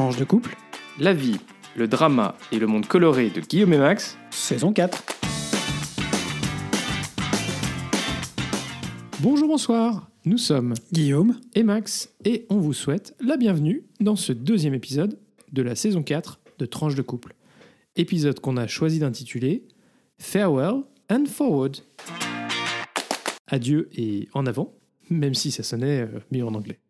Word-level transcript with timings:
Tranche 0.00 0.16
de 0.16 0.24
couple, 0.24 0.56
La 0.98 1.12
vie, 1.12 1.36
le 1.76 1.86
drama 1.86 2.34
et 2.52 2.58
le 2.58 2.66
monde 2.66 2.86
coloré 2.86 3.28
de 3.28 3.42
Guillaume 3.42 3.74
et 3.74 3.78
Max. 3.78 4.16
saison 4.30 4.72
4. 4.72 5.04
Bonjour, 9.20 9.46
bonsoir. 9.46 10.08
Nous 10.24 10.38
sommes 10.38 10.72
Guillaume, 10.90 11.38
et 11.54 11.64
Max 11.64 12.14
et 12.24 12.46
on 12.48 12.56
vous 12.56 12.72
souhaite 12.72 13.14
la 13.20 13.36
bienvenue 13.36 13.84
dans 14.00 14.16
ce 14.16 14.32
deuxième 14.32 14.72
épisode 14.72 15.18
de 15.52 15.60
la 15.60 15.74
saison 15.74 16.02
4 16.02 16.40
de 16.58 16.64
Tranche 16.64 16.94
de 16.94 17.02
couple. 17.02 17.34
Épisode 17.94 18.40
qu'on 18.40 18.56
a 18.56 18.66
choisi 18.66 19.00
d'intituler 19.00 19.68
Farewell 20.16 20.76
and 21.10 21.26
Forward. 21.26 21.76
Adieu 23.48 23.90
et 23.92 24.28
en 24.32 24.46
avant, 24.46 24.72
même 25.10 25.34
si 25.34 25.50
ça 25.50 25.62
sonnait 25.62 26.00
euh, 26.00 26.20
mieux 26.32 26.46
en 26.46 26.54
anglais. 26.54 26.80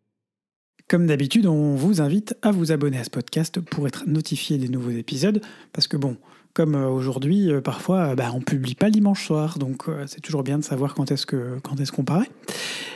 Comme 0.91 1.07
d'habitude, 1.07 1.45
on 1.45 1.73
vous 1.73 2.01
invite 2.01 2.35
à 2.41 2.51
vous 2.51 2.73
abonner 2.73 2.97
à 2.97 3.05
ce 3.05 3.09
podcast 3.09 3.61
pour 3.61 3.87
être 3.87 4.03
notifié 4.07 4.57
des 4.57 4.67
nouveaux 4.67 4.89
épisodes. 4.89 5.41
Parce 5.71 5.87
que 5.87 5.95
bon, 5.95 6.17
comme 6.53 6.75
euh, 6.75 6.89
aujourd'hui, 6.89 7.49
euh, 7.49 7.61
parfois, 7.61 8.07
euh, 8.07 8.15
bah, 8.15 8.31
on 8.35 8.41
publie 8.41 8.75
pas 8.75 8.87
le 8.87 8.91
dimanche 8.91 9.25
soir, 9.25 9.57
donc 9.57 9.85
c'est 10.07 10.19
toujours 10.19 10.43
bien 10.43 10.57
de 10.57 10.65
savoir 10.65 10.93
quand 10.93 11.09
est-ce 11.09 11.25
que 11.25 11.59
quand 11.63 11.79
est-ce 11.79 11.93
qu'on 11.93 12.03
paraît. 12.03 12.29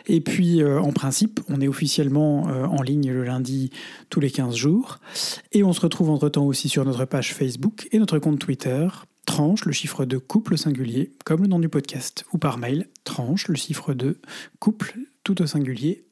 Et 0.08 0.20
puis, 0.20 0.62
en 0.62 0.92
principe, 0.92 1.40
on 1.48 1.62
est 1.62 1.70
officiellement 1.70 2.44
en 2.44 2.82
ligne 2.82 3.14
le 3.14 3.24
lundi 3.24 3.72
tous 4.10 4.20
les 4.20 4.30
15 4.30 4.56
jours. 4.56 5.00
Et 5.54 5.64
on 5.64 5.72
se 5.72 5.80
retrouve 5.80 6.10
entre-temps 6.10 6.46
aussi 6.46 6.68
sur 6.68 6.84
notre 6.84 7.06
page 7.06 7.34
Facebook 7.34 7.88
et 7.94 8.00
notre 8.00 8.20
compte 8.20 8.40
Twitter, 8.40 8.90
tranche 9.26 9.64
le 9.64 9.72
chiffre 9.72 10.04
de 10.04 10.18
couple 10.18 10.58
singulier, 10.58 11.14
comme 11.24 11.44
le 11.44 11.48
nom 11.48 11.60
du 11.60 11.70
podcast, 11.70 12.26
ou 12.34 12.40
par 12.40 12.58
mail, 12.58 12.88
tranche 13.06 13.48
le 13.48 13.56
chiffre 13.56 13.94
de 13.94 14.20
couple 14.60 14.96
tout 15.26 15.42
au 15.42 15.48
singulier, 15.48 16.06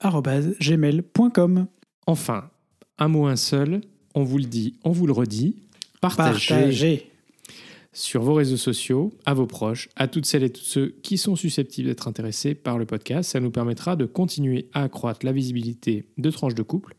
gmail.com. 0.60 1.68
Enfin, 2.08 2.50
un 2.98 3.08
mot, 3.08 3.28
un 3.28 3.38
seul, 3.38 3.80
on 4.16 4.24
vous 4.24 4.40
le 4.40 4.46
dit, 4.46 4.76
on 4.84 4.92
vous 4.92 5.08
le 5.08 5.14
redit, 5.14 5.56
partagez, 6.02 6.54
Partagez. 6.54 7.12
sur 7.94 8.24
vos 8.24 8.34
réseaux 8.34 8.58
sociaux, 8.58 9.14
à 9.26 9.36
vos 9.36 9.46
proches, 9.46 9.88
à 9.96 10.08
toutes 10.08 10.26
celles 10.26 10.44
et 10.44 10.50
tous 10.50 10.64
ceux 10.64 10.96
qui 11.04 11.18
sont 11.18 11.36
susceptibles 11.36 11.88
d'être 11.88 12.08
intéressés 12.08 12.56
par 12.56 12.78
le 12.78 12.86
podcast. 12.86 13.30
Ça 13.32 13.40
nous 13.40 13.52
permettra 13.52 13.96
de 13.96 14.06
continuer 14.06 14.68
à 14.74 14.84
accroître 14.84 15.26
la 15.26 15.32
visibilité 15.32 16.06
de 16.18 16.30
tranches 16.32 16.56
de 16.56 16.64
couple. 16.64 16.96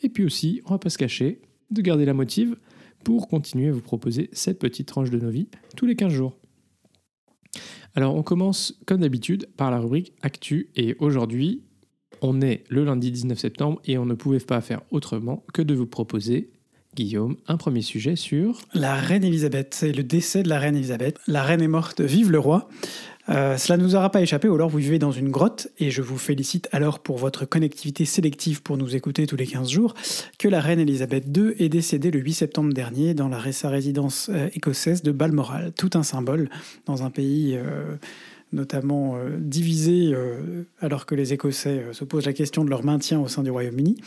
Et 0.00 0.08
puis 0.08 0.24
aussi, 0.24 0.62
on 0.64 0.70
va 0.70 0.78
pas 0.78 0.90
se 0.90 0.98
cacher, 0.98 1.42
de 1.70 1.82
garder 1.82 2.06
la 2.06 2.14
motive 2.14 2.56
pour 3.04 3.28
continuer 3.28 3.68
à 3.68 3.72
vous 3.72 3.82
proposer 3.82 4.30
cette 4.32 4.58
petite 4.58 4.88
tranche 4.88 5.10
de 5.10 5.18
nos 5.18 5.30
vies 5.30 5.48
tous 5.76 5.86
les 5.86 5.96
15 5.96 6.12
jours. 6.12 6.34
Alors 7.98 8.14
on 8.14 8.22
commence 8.22 8.78
comme 8.86 9.00
d'habitude 9.00 9.48
par 9.56 9.72
la 9.72 9.80
rubrique 9.80 10.12
Actu 10.22 10.68
et 10.76 10.94
aujourd'hui 11.00 11.64
on 12.22 12.40
est 12.40 12.62
le 12.68 12.84
lundi 12.84 13.10
19 13.10 13.36
septembre 13.36 13.80
et 13.86 13.98
on 13.98 14.06
ne 14.06 14.14
pouvait 14.14 14.38
pas 14.38 14.60
faire 14.60 14.82
autrement 14.92 15.42
que 15.52 15.62
de 15.62 15.74
vous 15.74 15.88
proposer, 15.88 16.48
Guillaume, 16.94 17.34
un 17.48 17.56
premier 17.56 17.82
sujet 17.82 18.14
sur 18.14 18.60
La 18.72 18.94
reine 18.94 19.24
Elisabeth, 19.24 19.74
c'est 19.74 19.90
le 19.90 20.04
décès 20.04 20.44
de 20.44 20.48
la 20.48 20.60
reine 20.60 20.76
Elisabeth. 20.76 21.18
La 21.26 21.42
reine 21.42 21.60
est 21.60 21.66
morte, 21.66 22.00
vive 22.00 22.30
le 22.30 22.38
roi. 22.38 22.68
Euh, 23.28 23.56
cela 23.56 23.76
ne 23.76 23.82
nous 23.82 23.94
aura 23.94 24.10
pas 24.10 24.22
échappé, 24.22 24.48
ou 24.48 24.54
alors 24.54 24.68
vous 24.68 24.78
vivez 24.78 24.98
dans 24.98 25.12
une 25.12 25.30
grotte, 25.30 25.68
et 25.78 25.90
je 25.90 26.02
vous 26.02 26.18
félicite 26.18 26.68
alors 26.72 27.00
pour 27.00 27.18
votre 27.18 27.44
connectivité 27.44 28.04
sélective 28.04 28.62
pour 28.62 28.76
nous 28.76 28.96
écouter 28.96 29.26
tous 29.26 29.36
les 29.36 29.46
15 29.46 29.68
jours, 29.68 29.94
que 30.38 30.48
la 30.48 30.60
reine 30.60 30.80
Elisabeth 30.80 31.24
II 31.36 31.54
est 31.58 31.68
décédée 31.68 32.10
le 32.10 32.20
8 32.20 32.32
septembre 32.32 32.72
dernier 32.72 33.14
dans 33.14 33.28
la, 33.28 33.52
sa 33.52 33.68
résidence 33.68 34.30
euh, 34.32 34.48
écossaise 34.54 35.02
de 35.02 35.12
Balmoral. 35.12 35.72
Tout 35.76 35.90
un 35.94 36.02
symbole 36.02 36.48
dans 36.86 37.02
un 37.02 37.10
pays 37.10 37.56
euh, 37.56 37.96
notamment 38.52 39.18
divisé, 39.38 40.14
alors 40.80 41.04
que 41.04 41.14
les 41.14 41.34
Écossais 41.34 41.84
se 41.92 42.04
posent 42.04 42.24
la 42.24 42.32
question 42.32 42.64
de 42.64 42.70
leur 42.70 42.82
maintien 42.82 43.20
au 43.20 43.28
sein 43.28 43.42
du 43.42 43.50
Royaume-Uni. 43.50 43.98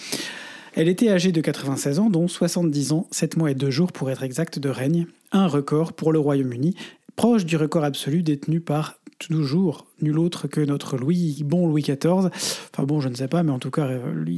Elle 0.73 0.87
était 0.87 1.09
âgée 1.09 1.31
de 1.31 1.41
96 1.41 1.99
ans, 1.99 2.09
dont 2.09 2.27
70 2.27 2.93
ans, 2.93 3.07
7 3.11 3.37
mois 3.37 3.51
et 3.51 3.55
2 3.55 3.69
jours 3.69 3.91
pour 3.91 4.09
être 4.09 4.23
exact 4.23 4.57
de 4.57 4.69
règne, 4.69 5.05
un 5.31 5.45
record 5.45 5.93
pour 5.93 6.11
le 6.11 6.17
Royaume-Uni, 6.17 6.75
proche 7.15 7.45
du 7.45 7.55
record 7.57 7.83
absolu 7.83 8.23
détenu 8.23 8.61
par 8.61 9.00
toujours 9.27 9.85
nul 10.01 10.19
autre 10.19 10.47
que 10.47 10.61
notre 10.61 10.97
Louis, 10.97 11.43
bon 11.43 11.67
Louis 11.67 11.81
XIV. 11.81 12.29
Enfin 12.73 12.83
bon, 12.83 12.99
je 12.99 13.09
ne 13.09 13.15
sais 13.15 13.27
pas, 13.27 13.43
mais 13.43 13.51
en 13.51 13.59
tout 13.59 13.71
cas, 13.71 13.89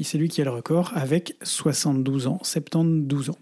c'est 0.04 0.18
lui 0.18 0.30
qui 0.30 0.42
a 0.42 0.46
le 0.46 0.52
record, 0.52 0.92
avec 0.96 1.36
72 1.44 2.28
ans, 2.28 2.40
72 2.44 3.30
ans. 3.30 3.38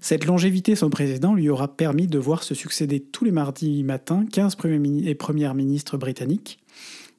Cette 0.00 0.26
longévité 0.26 0.74
sans 0.74 0.90
précédent 0.90 1.34
lui 1.34 1.48
aura 1.48 1.68
permis 1.68 2.06
de 2.06 2.18
voir 2.18 2.42
se 2.42 2.54
succéder 2.54 3.00
tous 3.00 3.24
les 3.24 3.30
mardis 3.30 3.84
matins 3.84 4.26
15 4.30 4.56
premiers 4.56 5.08
et 5.08 5.14
premières 5.14 5.54
ministres 5.54 5.96
britanniques, 5.96 6.58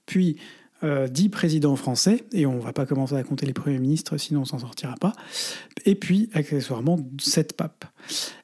puis 0.05 0.37
euh, 0.85 1.07
10 1.07 1.29
présidents 1.29 1.75
français, 1.75 2.23
et 2.31 2.45
on 2.45 2.55
ne 2.55 2.61
va 2.61 2.71
pas 2.71 2.85
commencer 2.85 3.15
à 3.15 3.23
compter 3.23 3.45
les 3.45 3.53
premiers 3.53 3.79
ministres, 3.79 4.17
sinon 4.17 4.41
on 4.41 4.45
s'en 4.45 4.59
sortira 4.59 4.95
pas, 4.95 5.13
et 5.85 5.95
puis 5.95 6.29
accessoirement 6.33 6.99
7 7.19 7.57
papes. 7.57 7.85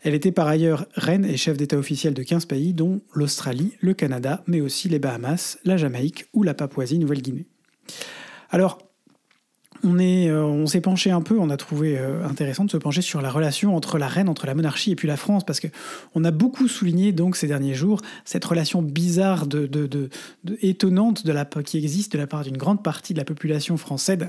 Elle 0.02 0.14
était 0.14 0.32
par 0.32 0.48
ailleurs 0.48 0.86
reine 0.96 1.24
et 1.24 1.38
chef 1.38 1.58
d'État 1.58 1.78
officiel 1.78 2.14
de 2.14 2.24
15 2.24 2.46
pays, 2.46 2.74
dont 2.74 3.02
l'Australie, 3.14 3.74
le 3.80 3.94
Canada, 3.94 4.44
mais 4.48 4.60
aussi 4.60 4.90
les 4.90 5.00
Bahamas, 5.00 5.60
la 5.64 5.78
Jamaïque 5.78 6.26
ou 6.34 6.44
la 6.44 6.54
Papouasie-Nouvelle-Guinée. 6.54 7.46
Alors, 8.50 8.91
euh, 9.84 10.44
on 10.44 10.68
s'est 10.68 10.82
penché 10.82 11.12
un 11.12 11.22
peu, 11.22 11.40
on 11.40 11.50
a 11.50 11.58
trouvé 11.58 11.98
euh, 11.98 12.26
intéressant 12.26 12.66
de 12.66 12.72
se 12.72 12.78
pencher 12.78 13.02
sur 13.02 13.22
la 13.22 13.30
relation 13.30 13.76
entre 13.76 13.98
la 13.98 14.08
reine, 14.08 14.30
entre 14.30 14.46
la 14.46 14.54
monarchie 14.54 14.92
et 14.92 14.96
puis 14.96 15.08
la 15.08 15.18
France, 15.18 15.44
parce 15.46 15.60
que 15.60 15.68
on 16.16 16.24
a 16.24 16.32
beaucoup 16.32 16.68
souligné 16.68 17.12
donc 17.12 17.36
ces 17.36 17.48
derniers 17.48 17.74
jours 17.74 18.02
cette 18.26 18.46
relation 18.46 18.82
bizarre, 18.82 19.48
de, 19.48 19.70
étonnante 20.62 21.26
de 21.26 21.32
la, 21.32 21.46
qui 21.46 21.78
existe 21.78 22.14
de 22.14 22.18
la 22.18 22.28
part 22.28 22.44
d'une 22.44 22.58
grande 22.58 22.84
partie 22.84 23.14
de 23.14 23.20
la 23.20 23.26
population 23.26 23.78
française 23.78 24.28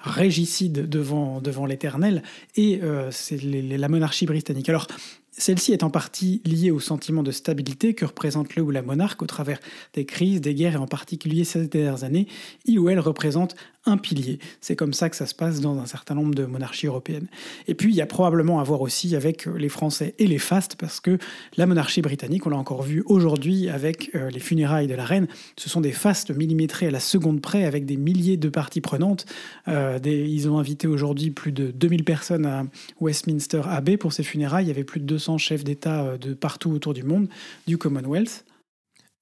régicide 0.00 0.88
devant, 0.88 1.40
devant 1.40 1.66
l'Éternel 1.66 2.22
et 2.56 2.80
euh, 2.82 3.10
c'est 3.10 3.40
la 3.42 3.88
monarchie 3.88 4.26
britannique. 4.26 4.68
Alors 4.68 4.86
celle-ci 5.34 5.72
est 5.72 5.82
en 5.82 5.88
partie 5.88 6.42
liée 6.44 6.70
au 6.70 6.78
sentiment 6.78 7.22
de 7.22 7.30
stabilité 7.30 7.94
que 7.94 8.04
représente 8.04 8.54
le 8.54 8.62
ou 8.62 8.70
la 8.70 8.82
monarque 8.82 9.22
au 9.22 9.26
travers 9.26 9.58
des 9.94 10.04
crises, 10.04 10.42
des 10.42 10.54
guerres 10.54 10.74
et 10.74 10.78
en 10.78 10.86
particulier 10.86 11.44
ces 11.44 11.66
dernières 11.68 12.04
années, 12.04 12.26
il 12.66 12.78
ou 12.78 12.90
elle 12.90 13.00
représente 13.00 13.56
un 13.84 13.96
pilier. 13.96 14.38
C'est 14.60 14.76
comme 14.76 14.92
ça 14.92 15.10
que 15.10 15.16
ça 15.16 15.26
se 15.26 15.34
passe 15.34 15.60
dans 15.60 15.78
un 15.78 15.86
certain 15.86 16.14
nombre 16.14 16.34
de 16.34 16.44
monarchies 16.44 16.86
européennes. 16.86 17.26
Et 17.66 17.74
puis 17.74 17.90
il 17.90 17.96
y 17.96 18.00
a 18.00 18.06
probablement 18.06 18.60
à 18.60 18.62
voir 18.62 18.80
aussi 18.80 19.16
avec 19.16 19.46
les 19.46 19.68
Français 19.68 20.14
et 20.18 20.26
les 20.26 20.38
fastes 20.38 20.76
parce 20.76 21.00
que 21.00 21.18
la 21.56 21.66
monarchie 21.66 22.00
britannique, 22.02 22.46
on 22.46 22.50
l'a 22.50 22.56
encore 22.56 22.82
vu 22.82 23.02
aujourd'hui 23.06 23.68
avec 23.68 24.10
euh, 24.14 24.30
les 24.30 24.38
funérailles 24.38 24.86
de 24.86 24.94
la 24.94 25.04
reine, 25.04 25.26
ce 25.56 25.68
sont 25.68 25.80
des 25.80 25.92
fastes 25.92 26.30
millimétrés 26.30 26.86
à 26.86 26.90
la 26.90 27.00
seconde 27.00 27.40
près 27.40 27.64
avec 27.64 27.84
des 27.84 27.96
milliers 27.96 28.36
de 28.36 28.48
parties 28.48 28.80
prenantes. 28.80 29.26
Euh, 29.68 29.98
des- 29.98 30.28
ils 30.28 30.48
ont 30.48 30.58
invité 30.58 30.86
aujourd'hui 30.86 31.30
plus 31.30 31.52
de 31.52 31.70
2000 31.72 32.04
personnes 32.04 32.46
à 32.46 32.64
Westminster 33.00 33.62
Abbey 33.68 33.96
pour 33.96 34.12
ces 34.12 34.22
funérailles. 34.22 34.66
Il 34.66 34.68
y 34.68 34.72
avait 34.72 34.84
plus 34.84 35.00
de 35.00 35.06
200 35.06 35.38
chefs 35.38 35.64
d'État 35.64 36.02
euh, 36.04 36.18
de 36.18 36.34
partout 36.34 36.70
autour 36.70 36.94
du 36.94 37.02
monde, 37.02 37.28
du 37.66 37.78
Commonwealth. 37.78 38.44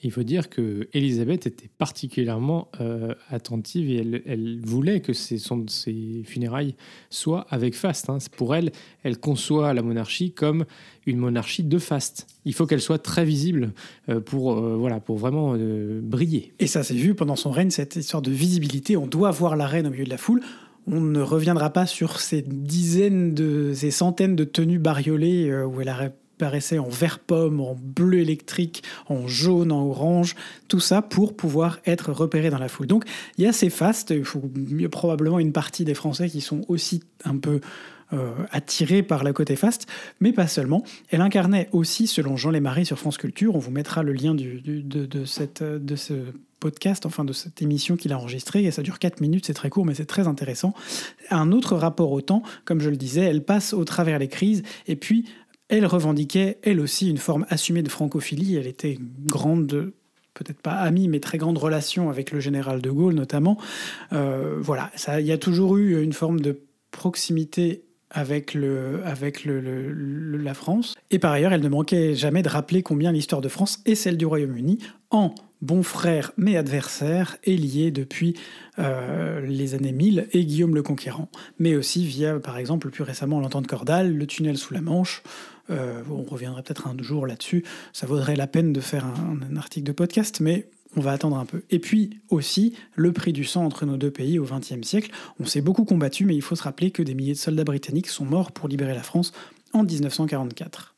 Il 0.03 0.11
faut 0.11 0.22
dire 0.22 0.49
que 0.49 0.88
Elisabeth 0.94 1.47
était 1.47 1.69
particulièrement 1.77 2.69
euh, 2.81 3.15
attentive 3.28 3.91
et 3.91 3.97
elle, 4.27 4.61
voulait 4.65 5.00
que 5.00 5.12
ses, 5.12 5.38
funérailles 6.25 6.75
soient 7.11 7.47
avec 7.50 7.75
faste. 7.75 8.09
hein. 8.09 8.19
Pour 8.37 8.55
elle, 8.55 8.72
elle 9.03 9.19
conçoit 9.19 9.75
la 9.75 9.83
monarchie 9.83 10.33
comme 10.33 10.65
une 11.06 11.19
monarchie 11.19 11.65
de 11.65 11.78
faste. 11.78 12.27
Il 12.44 12.55
faut 12.55 12.66
qu'elle 12.66 12.81
soit 12.81 12.99
très 12.99 13.25
visible 13.25 13.72
euh, 14.09 14.21
pour, 14.21 14.59
euh, 14.59 14.77
voilà, 14.77 15.00
pour 15.00 15.19
vraiment 15.19 15.55
briller. 16.03 16.55
Et 16.59 16.66
ça 16.66 16.83
s'est 16.83 16.94
vu 16.94 17.15
pendant 17.15 17.37
son 17.37 17.50
règne, 17.50 17.71
cette 17.71 17.97
histoire 17.97 18.22
de 18.22 18.31
visibilité. 18.31 18.97
On 18.97 19.06
doit 19.06 19.31
voir 19.31 19.56
la 19.56 19.66
reine 19.66 19.87
au 19.87 19.91
milieu 19.91 20.05
de 20.05 20.10
la 20.10 20.19
foule. 20.19 20.41
On 20.87 21.00
ne 21.00 21.21
reviendra 21.21 21.71
pas 21.71 21.84
sur 21.84 22.21
ces 22.21 22.41
dizaines 22.41 23.34
de, 23.34 23.72
ces 23.75 23.91
centaines 23.91 24.34
de 24.34 24.44
tenues 24.44 24.78
bariolées 24.78 25.53
où 25.65 25.81
elle 25.81 25.91
apparaissait 26.41 26.78
en 26.78 26.89
vert 26.89 27.19
pomme, 27.19 27.61
en 27.61 27.77
bleu 27.78 28.21
électrique, 28.21 28.83
en 29.09 29.27
jaune, 29.27 29.73
en 29.73 29.83
orange, 29.83 30.34
tout 30.69 30.81
ça 30.81 31.03
pour 31.03 31.37
pouvoir 31.37 31.81
être 31.84 32.12
repérée 32.12 32.49
dans 32.49 32.59
la 32.59 32.69
foule. 32.69 32.87
Donc 32.87 33.05
il 33.37 33.45
y 33.45 33.47
a 33.47 33.53
ces 33.53 33.71
fastes, 33.71 34.11
il 34.11 34.25
faut 34.25 34.43
a 34.43 34.89
probablement 34.89 35.39
une 35.39 35.53
partie 35.53 35.84
des 35.84 35.95
Français 35.95 36.28
qui 36.31 36.41
sont 36.41 36.63
aussi 36.69 37.03
un 37.25 37.37
peu 37.37 37.60
euh, 38.13 38.31
attirés 38.51 39.03
par 39.03 39.22
la 39.22 39.33
côté 39.33 39.54
faste, 39.54 39.87
mais 40.21 40.33
pas 40.33 40.48
seulement. 40.48 40.83
Elle 41.10 41.21
incarnait 41.21 41.69
aussi, 41.72 42.07
selon 42.07 42.37
Jean 42.37 42.51
Lémarie 42.51 42.87
sur 42.87 42.98
France 42.98 43.19
Culture, 43.19 43.54
on 43.54 43.59
vous 43.59 43.71
mettra 43.71 44.03
le 44.03 44.13
lien 44.13 44.34
de 44.34 45.25
cette, 45.27 45.63
de 45.63 45.97
ce 45.97 46.15
podcast, 46.59 47.07
enfin 47.07 47.25
de 47.25 47.33
cette 47.33 47.63
émission 47.63 47.97
qu'il 47.97 48.13
a 48.13 48.19
enregistrée, 48.19 48.65
et 48.65 48.71
ça 48.71 48.83
dure 48.83 48.98
4 48.98 49.21
minutes, 49.21 49.47
c'est 49.47 49.54
très 49.54 49.71
court, 49.71 49.87
mais 49.87 49.95
c'est 49.95 50.07
très 50.07 50.27
intéressant. 50.27 50.75
Un 51.31 51.53
autre 51.53 51.77
rapport 51.77 52.13
au 52.13 52.21
temps, 52.21 52.42
comme 52.65 52.81
je 52.81 52.91
le 52.91 52.97
disais, 52.97 53.22
elle 53.22 53.45
passe 53.45 53.72
au 53.72 53.84
travers 53.84 54.19
les 54.19 54.28
crises, 54.28 54.63
et 54.87 54.97
puis 54.97 55.25
elle 55.71 55.87
revendiquait, 55.87 56.59
elle 56.63 56.81
aussi, 56.81 57.09
une 57.09 57.19
forme 57.19 57.47
assumée 57.49 57.83
de 57.83 57.89
francophilie. 57.89 58.57
Elle 58.57 58.67
était 58.67 58.99
grande 59.25 59.93
peut-être 60.34 60.61
pas 60.61 60.72
amie, 60.72 61.09
mais 61.09 61.21
très 61.21 61.39
grande 61.39 61.59
relation 61.59 62.11
avec 62.11 62.31
le 62.31 62.41
général 62.41 62.81
de 62.81 62.91
Gaulle 62.91 63.15
notamment. 63.15 63.59
Euh, 64.13 64.57
voilà, 64.61 64.91
il 65.19 65.27
y 65.27 65.33
a 65.33 65.39
toujours 65.39 65.77
eu 65.77 66.03
une 66.03 66.13
forme 66.13 66.41
de 66.41 66.61
proximité 66.91 67.84
avec, 68.10 68.54
le, 68.54 69.03
la 70.36 70.54
France. 70.54 70.95
Et 71.10 71.18
par 71.18 71.33
ailleurs, 71.33 71.53
elle 71.53 71.62
ne 71.62 71.68
manquait 71.68 72.15
jamais 72.15 72.42
de 72.42 72.48
rappeler 72.48 72.83
combien 72.83 73.12
l'histoire 73.12 73.41
de 73.41 73.48
France 73.48 73.80
et 73.86 73.95
celle 73.95 74.16
du 74.16 74.27
Royaume-Uni, 74.27 74.78
en 75.10 75.34
bon 75.62 75.83
frère 75.83 76.33
mais 76.36 76.57
adversaire, 76.57 77.36
est 77.45 77.57
liée 77.57 77.91
depuis 77.91 78.34
euh, 78.78 79.41
les 79.47 79.74
années 79.74 79.92
1000 79.92 80.28
et 80.33 80.45
Guillaume 80.45 80.74
le 80.74 80.83
Conquérant, 80.83 81.28
mais 81.59 81.77
aussi 81.77 82.04
via, 82.04 82.39
par 82.39 82.59
exemple, 82.59 82.91
plus 82.91 83.04
récemment 83.04 83.41
l'entente 83.41 83.66
cordale, 83.66 84.15
le 84.16 84.27
tunnel 84.27 84.59
sous 84.59 84.74
la 84.74 84.80
Manche. 84.80 85.22
Euh, 85.71 86.03
on 86.10 86.24
reviendrait 86.24 86.63
peut-être 86.63 86.89
un 86.89 86.97
jour 87.01 87.27
là-dessus. 87.27 87.65
Ça 87.92 88.06
vaudrait 88.06 88.34
la 88.34 88.48
peine 88.48 88.72
de 88.72 88.80
faire 88.80 89.04
un 89.06 89.56
article 89.56 89.86
de 89.86 89.92
podcast, 89.92 90.41
mais 90.41 90.66
on 90.97 91.01
va 91.01 91.13
attendre 91.13 91.37
un 91.37 91.45
peu. 91.45 91.63
Et 91.71 91.78
puis 91.78 92.21
aussi, 92.31 92.75
le 92.97 93.13
prix 93.13 93.33
du 93.33 93.45
sang 93.45 93.65
entre 93.65 93.87
nos 93.87 93.97
deux 93.97 94.10
pays 94.10 94.39
au 94.39 94.45
XXe 94.45 94.83
siècle. 94.83 95.10
On 95.39 95.47
s'est 95.47 95.60
beaucoup 95.60 95.84
combattu, 95.84 96.25
mais 96.25 96.34
il 96.34 96.42
faut 96.42 96.57
se 96.57 96.63
rappeler 96.63 96.91
que 96.91 97.03
des 97.03 97.15
milliers 97.15 97.34
de 97.34 97.39
soldats 97.39 97.65
britanniques 97.65 98.09
sont 98.09 98.25
morts 98.25 98.53
pour 98.53 98.69
libérer 98.69 98.95
la 98.95 99.03
France 99.03 99.33
en 99.72 99.84
1944. 99.84 100.95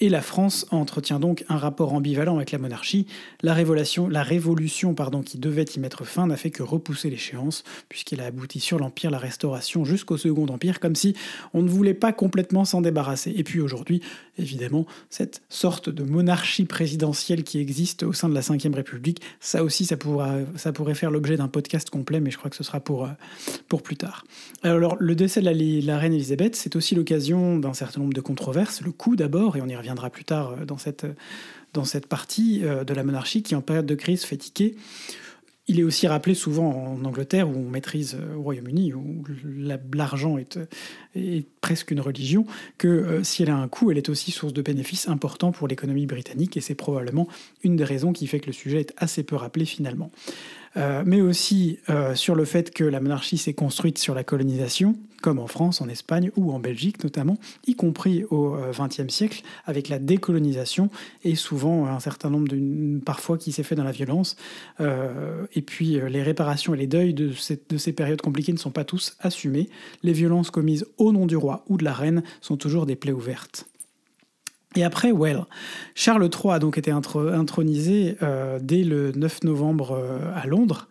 Et 0.00 0.08
la 0.08 0.22
France 0.22 0.66
entretient 0.70 1.20
donc 1.20 1.44
un 1.48 1.56
rapport 1.56 1.92
ambivalent 1.92 2.36
avec 2.36 2.50
la 2.50 2.58
monarchie. 2.58 3.06
La 3.42 3.54
révolution, 3.54 4.08
la 4.08 4.22
révolution 4.22 4.94
pardon, 4.94 5.22
qui 5.22 5.38
devait 5.38 5.64
y 5.74 5.78
mettre 5.78 6.04
fin 6.04 6.26
n'a 6.26 6.36
fait 6.36 6.50
que 6.50 6.62
repousser 6.62 7.10
l'échéance, 7.10 7.62
puisqu'elle 7.88 8.20
a 8.20 8.26
abouti 8.26 8.58
sur 8.58 8.78
l'Empire, 8.78 9.10
la 9.10 9.18
Restauration, 9.18 9.84
jusqu'au 9.84 10.16
Second 10.16 10.46
Empire, 10.46 10.80
comme 10.80 10.96
si 10.96 11.14
on 11.52 11.62
ne 11.62 11.68
voulait 11.68 11.94
pas 11.94 12.12
complètement 12.12 12.64
s'en 12.64 12.80
débarrasser. 12.80 13.32
Et 13.36 13.44
puis 13.44 13.60
aujourd'hui, 13.60 14.00
évidemment, 14.38 14.86
cette 15.10 15.42
sorte 15.48 15.88
de 15.90 16.02
monarchie 16.02 16.64
présidentielle 16.64 17.44
qui 17.44 17.58
existe 17.58 18.02
au 18.02 18.12
sein 18.12 18.28
de 18.28 18.34
la 18.34 18.40
Ve 18.40 18.74
République, 18.74 19.20
ça 19.40 19.62
aussi, 19.62 19.84
ça, 19.84 19.96
pourra, 19.96 20.38
ça 20.56 20.72
pourrait 20.72 20.94
faire 20.94 21.10
l'objet 21.10 21.36
d'un 21.36 21.48
podcast 21.48 21.90
complet, 21.90 22.20
mais 22.20 22.30
je 22.30 22.38
crois 22.38 22.50
que 22.50 22.56
ce 22.56 22.64
sera 22.64 22.80
pour, 22.80 23.04
euh, 23.04 23.10
pour 23.68 23.82
plus 23.82 23.96
tard. 23.96 24.24
Alors, 24.62 24.96
le 24.98 25.14
décès 25.14 25.40
de 25.40 25.86
la, 25.86 25.98
reine 25.98 26.14
Elisabeth, 26.14 26.56
c'est 26.56 26.74
aussi 26.76 26.94
l'occasion 26.94 27.58
d'un 27.58 27.74
certain 27.74 28.00
nombre 28.00 28.14
de 28.14 28.20
controverses. 28.20 28.82
Le 28.82 28.92
coup 28.92 29.16
d'abord, 29.16 29.56
et 29.56 29.62
on 29.62 29.68
y 29.68 29.74
reviendra 29.84 30.10
plus 30.10 30.24
tard 30.24 30.50
euh, 30.50 30.64
dans 30.64 30.78
cette, 30.78 31.06
dans 31.72 31.84
cette 31.84 32.06
partie 32.06 32.62
euh, 32.64 32.84
de 32.84 32.94
la 32.94 33.04
monarchie 33.04 33.42
qui, 33.42 33.54
en 33.54 33.60
période 33.60 33.86
de 33.86 33.94
crise, 33.94 34.24
fait 34.24 34.36
tiquer. 34.38 34.74
Il 35.66 35.80
est 35.80 35.82
aussi 35.82 36.06
rappelé 36.06 36.34
souvent 36.34 36.68
en 36.92 37.04
Angleterre, 37.06 37.48
où 37.48 37.54
on 37.56 37.70
maîtrise 37.70 38.18
euh, 38.20 38.36
au 38.36 38.42
Royaume-Uni, 38.42 38.92
où 38.92 39.24
la- 39.44 39.78
l'argent 39.94 40.36
est, 40.36 40.58
euh, 40.58 40.66
est 41.16 41.46
presque 41.62 41.90
une 41.90 42.00
religion, 42.00 42.44
que 42.76 42.88
euh, 42.88 43.24
si 43.24 43.42
elle 43.42 43.50
a 43.50 43.56
un 43.56 43.68
coût, 43.68 43.90
elle 43.90 43.96
est 43.96 44.10
aussi 44.10 44.30
source 44.30 44.52
de 44.52 44.60
bénéfices 44.60 45.08
importants 45.08 45.52
pour 45.52 45.66
l'économie 45.66 46.06
britannique, 46.06 46.56
et 46.58 46.60
c'est 46.60 46.74
probablement 46.74 47.28
une 47.62 47.76
des 47.76 47.84
raisons 47.84 48.12
qui 48.12 48.26
fait 48.26 48.40
que 48.40 48.46
le 48.48 48.52
sujet 48.52 48.80
est 48.80 48.92
assez 48.98 49.22
peu 49.22 49.36
rappelé 49.36 49.64
finalement. 49.64 50.10
Euh, 50.76 51.02
mais 51.06 51.20
aussi 51.20 51.78
euh, 51.88 52.14
sur 52.14 52.34
le 52.34 52.44
fait 52.44 52.72
que 52.72 52.84
la 52.84 53.00
monarchie 53.00 53.38
s'est 53.38 53.54
construite 53.54 53.98
sur 53.98 54.14
la 54.14 54.24
colonisation, 54.24 54.96
comme 55.22 55.38
en 55.38 55.46
France, 55.46 55.80
en 55.80 55.88
Espagne 55.88 56.30
ou 56.36 56.52
en 56.52 56.58
Belgique 56.58 57.02
notamment, 57.02 57.38
y 57.66 57.76
compris 57.76 58.24
au 58.30 58.56
XXe 58.72 59.08
siècle, 59.08 59.42
avec 59.64 59.88
la 59.88 59.98
décolonisation 59.98 60.90
et 61.22 61.34
souvent 61.34 61.86
un 61.86 62.00
certain 62.00 62.30
nombre 62.30 62.48
de 62.48 63.00
parfois 63.04 63.38
qui 63.38 63.52
s'est 63.52 63.62
fait 63.62 63.74
dans 63.74 63.84
la 63.84 63.92
violence. 63.92 64.36
Euh, 64.80 65.46
et 65.54 65.62
puis 65.62 65.98
euh, 65.98 66.08
les 66.08 66.22
réparations 66.22 66.74
et 66.74 66.78
les 66.78 66.86
deuils 66.86 67.14
de, 67.14 67.32
de 67.68 67.76
ces 67.76 67.92
périodes 67.92 68.20
compliquées 68.20 68.52
ne 68.52 68.58
sont 68.58 68.70
pas 68.70 68.84
tous 68.84 69.16
assumés. 69.20 69.68
Les 70.02 70.12
violences 70.12 70.50
commises 70.50 70.86
au 70.98 71.12
nom 71.12 71.26
du 71.26 71.36
roi 71.36 71.64
ou 71.68 71.76
de 71.76 71.84
la 71.84 71.92
reine 71.92 72.22
sont 72.40 72.56
toujours 72.56 72.86
des 72.86 72.96
plaies 72.96 73.12
ouvertes. 73.12 73.66
Et 74.76 74.84
après, 74.84 75.12
well, 75.12 75.44
Charles 75.94 76.24
III 76.24 76.54
a 76.54 76.58
donc 76.58 76.78
été 76.78 76.90
intro- 76.90 77.28
intronisé 77.28 78.16
euh, 78.22 78.58
dès 78.60 78.82
le 78.82 79.12
9 79.12 79.44
novembre 79.44 79.92
euh, 79.92 80.18
à 80.34 80.46
Londres. 80.46 80.88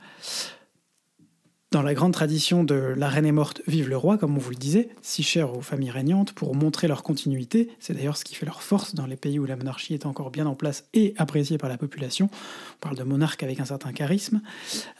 Dans 1.71 1.81
la 1.81 1.95
grande 1.95 2.13
tradition 2.13 2.63
de 2.63 2.75
la 2.75 3.09
reine 3.09 3.25
est 3.25 3.31
morte, 3.31 3.63
vive 3.65 3.89
le 3.89 3.97
roi, 3.97 4.19
comme 4.19 4.35
on 4.35 4.39
vous 4.39 4.51
le 4.51 4.55
disait, 4.55 4.89
si 5.01 5.23
cher 5.23 5.57
aux 5.57 5.61
familles 5.61 5.89
régnantes, 5.89 6.31
pour 6.31 6.53
montrer 6.53 6.87
leur 6.87 7.01
continuité, 7.01 7.71
c'est 7.79 7.95
d'ailleurs 7.95 8.15
ce 8.15 8.23
qui 8.23 8.35
fait 8.35 8.45
leur 8.45 8.61
force 8.61 8.93
dans 8.93 9.07
les 9.07 9.15
pays 9.15 9.39
où 9.39 9.45
la 9.47 9.55
monarchie 9.55 9.95
est 9.95 10.05
encore 10.05 10.29
bien 10.29 10.45
en 10.45 10.53
place 10.53 10.85
et 10.93 11.15
appréciée 11.17 11.57
par 11.57 11.69
la 11.69 11.79
population. 11.79 12.29
On 12.75 12.79
parle 12.79 12.95
de 12.95 13.01
monarque 13.01 13.41
avec 13.41 13.59
un 13.59 13.65
certain 13.65 13.91
charisme. 13.91 14.41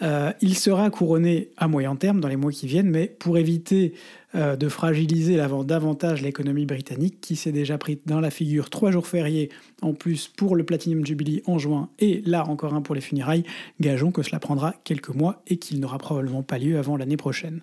Euh, 0.02 0.34
il 0.42 0.58
sera 0.58 0.90
couronné 0.90 1.52
à 1.58 1.68
moyen 1.68 1.96
terme 1.96 2.20
dans 2.20 2.28
les 2.28 2.38
mois 2.38 2.52
qui 2.52 2.66
viennent, 2.66 2.90
mais 2.90 3.06
pour 3.06 3.38
éviter 3.38 3.94
euh, 4.36 4.56
de 4.56 4.68
fragiliser 4.68 5.38
davantage 5.38 6.22
l'économie 6.22 6.66
britannique, 6.66 7.22
qui 7.22 7.36
s'est 7.36 7.52
déjà 7.52 7.78
pris 7.78 8.00
dans 8.06 8.20
la 8.20 8.32
figure 8.32 8.70
trois 8.70 8.92
jours 8.92 9.08
fériés 9.08 9.50
en 9.82 9.94
plus 9.94 10.28
pour 10.28 10.56
le 10.56 10.64
Platinum 10.64 11.06
Jubilee 11.06 11.44
en 11.46 11.60
juin 11.60 11.90
et 12.00 12.22
là 12.26 12.48
encore 12.48 12.74
un 12.74 12.82
pour 12.82 12.96
les 12.96 13.02
funérailles, 13.02 13.44
gageons 13.80 14.12
que 14.12 14.24
cela 14.24 14.40
prendra 14.40 14.74
quelques 14.84 15.10
mois 15.10 15.44
et 15.48 15.58
qu'il 15.58 15.80
n'aura 15.80 15.98
probablement 15.98 16.44
pas 16.44 16.58
lieu 16.58 16.78
avant 16.78 16.98
l'année 16.98 17.18
prochaine. 17.18 17.62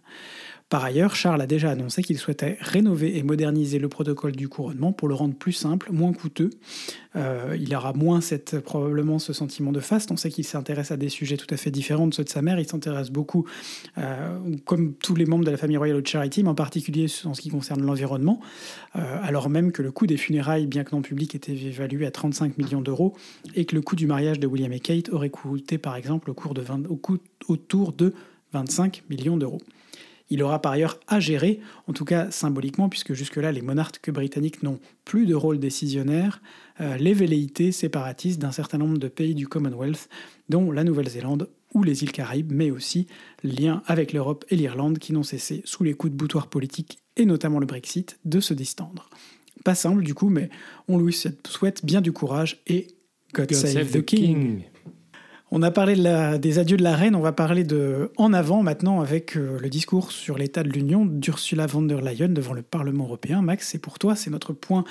Par 0.70 0.84
ailleurs, 0.84 1.16
Charles 1.16 1.40
a 1.42 1.48
déjà 1.48 1.72
annoncé 1.72 2.00
qu'il 2.00 2.16
souhaitait 2.16 2.56
rénover 2.60 3.18
et 3.18 3.24
moderniser 3.24 3.80
le 3.80 3.88
protocole 3.88 4.36
du 4.36 4.48
couronnement 4.48 4.92
pour 4.92 5.08
le 5.08 5.14
rendre 5.14 5.34
plus 5.34 5.52
simple, 5.52 5.90
moins 5.90 6.12
coûteux. 6.12 6.50
Euh, 7.16 7.56
il 7.60 7.74
aura 7.74 7.92
moins 7.92 8.20
probablement 8.64 9.18
ce 9.18 9.32
sentiment 9.32 9.72
de 9.72 9.80
faste. 9.80 10.12
On 10.12 10.16
sait 10.16 10.30
qu'il 10.30 10.44
s'intéresse 10.44 10.92
à 10.92 10.96
des 10.96 11.08
sujets 11.08 11.36
tout 11.36 11.52
à 11.52 11.56
fait 11.56 11.72
différents 11.72 12.06
de 12.06 12.14
ceux 12.14 12.22
de 12.22 12.28
sa 12.28 12.40
mère. 12.40 12.60
Il 12.60 12.68
s'intéresse 12.68 13.10
beaucoup, 13.10 13.46
euh, 13.98 14.38
comme 14.64 14.94
tous 14.94 15.16
les 15.16 15.26
membres 15.26 15.44
de 15.44 15.50
la 15.50 15.56
famille 15.56 15.76
royale 15.76 16.00
de 16.00 16.06
Charity, 16.06 16.44
mais 16.44 16.50
en 16.50 16.54
particulier 16.54 17.06
en 17.24 17.34
ce 17.34 17.40
qui 17.40 17.48
concerne 17.48 17.82
l'environnement, 17.82 18.38
euh, 18.94 19.18
alors 19.24 19.50
même 19.50 19.72
que 19.72 19.82
le 19.82 19.90
coût 19.90 20.06
des 20.06 20.18
funérailles, 20.18 20.68
bien 20.68 20.84
que 20.84 20.94
non 20.94 21.02
public, 21.02 21.34
était 21.34 21.52
évalué 21.52 22.06
à 22.06 22.12
35 22.12 22.58
millions 22.58 22.80
d'euros 22.80 23.16
et 23.56 23.64
que 23.64 23.74
le 23.74 23.82
coût 23.82 23.96
du 23.96 24.06
mariage 24.06 24.38
de 24.38 24.46
William 24.46 24.72
et 24.72 24.78
Kate 24.78 25.08
aurait 25.08 25.30
coûté, 25.30 25.78
par 25.78 25.96
exemple, 25.96 26.30
au 26.30 26.34
cours 26.34 26.54
de 26.54 26.60
20 26.60 26.86
au 26.88 26.94
coût- 26.94 27.18
autour 27.48 27.92
de 27.92 28.14
25 28.52 29.02
millions 29.10 29.36
d'euros. 29.36 29.60
Il 30.30 30.42
aura 30.42 30.62
par 30.62 30.72
ailleurs 30.72 30.98
à 31.08 31.18
gérer, 31.20 31.60
en 31.88 31.92
tout 31.92 32.04
cas 32.04 32.30
symboliquement, 32.30 32.88
puisque 32.88 33.12
jusque-là 33.12 33.50
les 33.52 33.62
monarques 33.62 34.10
britanniques 34.10 34.62
n'ont 34.62 34.78
plus 35.04 35.26
de 35.26 35.34
rôle 35.34 35.58
décisionnaire, 35.58 36.40
euh, 36.80 36.96
les 36.96 37.14
velléités 37.14 37.72
séparatistes 37.72 38.40
d'un 38.40 38.52
certain 38.52 38.78
nombre 38.78 38.98
de 38.98 39.08
pays 39.08 39.34
du 39.34 39.48
Commonwealth, 39.48 40.08
dont 40.48 40.70
la 40.70 40.84
Nouvelle-Zélande 40.84 41.48
ou 41.74 41.82
les 41.82 42.02
îles 42.02 42.12
Caraïbes, 42.12 42.52
mais 42.52 42.70
aussi 42.70 43.06
liens 43.42 43.82
avec 43.86 44.12
l'Europe 44.12 44.44
et 44.50 44.56
l'Irlande 44.56 44.98
qui 44.98 45.12
n'ont 45.12 45.22
cessé, 45.22 45.62
sous 45.64 45.84
les 45.84 45.94
coups 45.94 46.12
de 46.12 46.16
boutoir 46.16 46.48
politiques 46.48 46.98
et 47.16 47.24
notamment 47.24 47.58
le 47.58 47.66
Brexit, 47.66 48.18
de 48.24 48.40
se 48.40 48.54
distendre. 48.54 49.10
Pas 49.64 49.74
simple 49.74 50.02
du 50.02 50.14
coup, 50.14 50.30
mais 50.30 50.48
on 50.88 50.98
lui 50.98 51.12
souhaite 51.12 51.84
bien 51.84 52.00
du 52.00 52.12
courage 52.12 52.62
et 52.66 52.86
God, 53.34 53.48
God 53.48 53.54
save, 53.54 53.90
the 53.90 54.04
king. 54.04 54.62
On 55.52 55.62
a 55.62 55.72
parlé 55.72 55.96
des 56.38 56.58
adieux 56.60 56.76
de 56.76 56.82
la 56.84 56.94
reine, 56.94 57.16
on 57.16 57.20
va 57.20 57.32
parler 57.32 57.64
de 57.64 58.12
en 58.16 58.32
avant 58.32 58.62
maintenant 58.62 59.00
avec 59.00 59.36
euh, 59.36 59.58
le 59.58 59.68
discours 59.68 60.12
sur 60.12 60.38
l'état 60.38 60.62
de 60.62 60.68
l'Union 60.68 61.04
d'Ursula 61.04 61.66
von 61.66 61.82
der 61.82 62.00
Leyen 62.00 62.28
devant 62.28 62.52
le 62.52 62.62
Parlement 62.62 63.04
européen. 63.04 63.42
Max, 63.42 63.66
c'est 63.66 63.80
pour 63.80 63.98
toi, 63.98 64.14
c'est 64.14 64.30
notre 64.30 64.52
point 64.52 64.84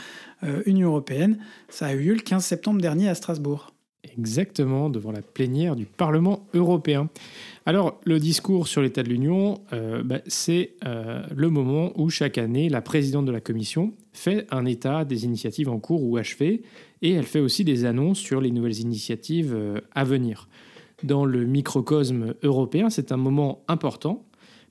euh, 0.44 0.62
Union 0.66 0.90
européenne. 0.90 1.38
Ça 1.70 1.86
a 1.88 1.94
eu 1.94 2.00
lieu 2.00 2.14
le 2.14 2.20
15 2.20 2.44
septembre 2.44 2.82
dernier 2.82 3.08
à 3.08 3.16
Strasbourg. 3.16 3.74
Exactement, 4.18 4.90
devant 4.90 5.14
la 5.14 5.22
plénière 5.22 5.78
du 5.78 5.86
Parlement 5.86 6.46
européen. 6.54 7.08
Alors, 7.66 8.02
le 8.04 8.20
discours 8.20 8.68
sur 8.68 8.82
l'état 8.82 9.04
de 9.04 9.10
l'Union, 9.10 9.62
euh, 9.72 10.04
bah, 10.04 10.20
c'est 10.28 10.72
le 10.84 11.50
moment 11.50 11.92
où 11.96 12.10
chaque 12.10 12.38
année, 12.38 12.70
la 12.70 12.82
présidente 12.82 13.26
de 13.26 13.32
la 13.32 13.42
Commission 13.42 13.94
fait 14.12 14.48
un 14.52 14.66
état 14.66 15.06
des 15.06 15.26
initiatives 15.26 15.70
en 15.70 15.80
cours 15.80 16.04
ou 16.04 16.18
achevées, 16.18 16.64
et 17.02 17.12
elle 17.12 17.26
fait 17.26 17.40
aussi 17.40 17.64
des 17.64 17.86
annonces 17.86 18.20
sur 18.20 18.42
les 18.42 18.52
nouvelles 18.52 18.80
initiatives 18.80 19.54
euh, 19.56 19.80
à 19.94 20.04
venir. 20.04 20.48
Dans 21.04 21.26
le 21.26 21.46
microcosme 21.46 22.34
européen, 22.44 22.90
c'est 22.90 23.12
un 23.12 23.18
moment 23.18 23.64
important, 23.68 24.26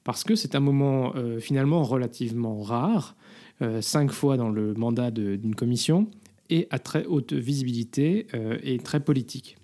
parce 0.04 0.24
que 0.24 0.34
c'est 0.34 0.54
un 0.54 0.60
moment 0.60 1.14
euh, 1.16 1.40
finalement 1.40 1.82
relativement 1.82 2.60
rare, 2.60 3.16
euh, 3.62 3.80
cinq 3.80 4.12
fois 4.12 4.36
dans 4.36 4.50
le 4.50 4.74
mandat 4.74 5.10
d'une 5.10 5.54
commission, 5.54 6.08
et 6.50 6.66
à 6.70 6.78
très 6.78 7.04
haute 7.04 7.34
visibilité 7.34 8.26
et 8.62 8.78
très 8.78 9.00
politique. 9.00 9.58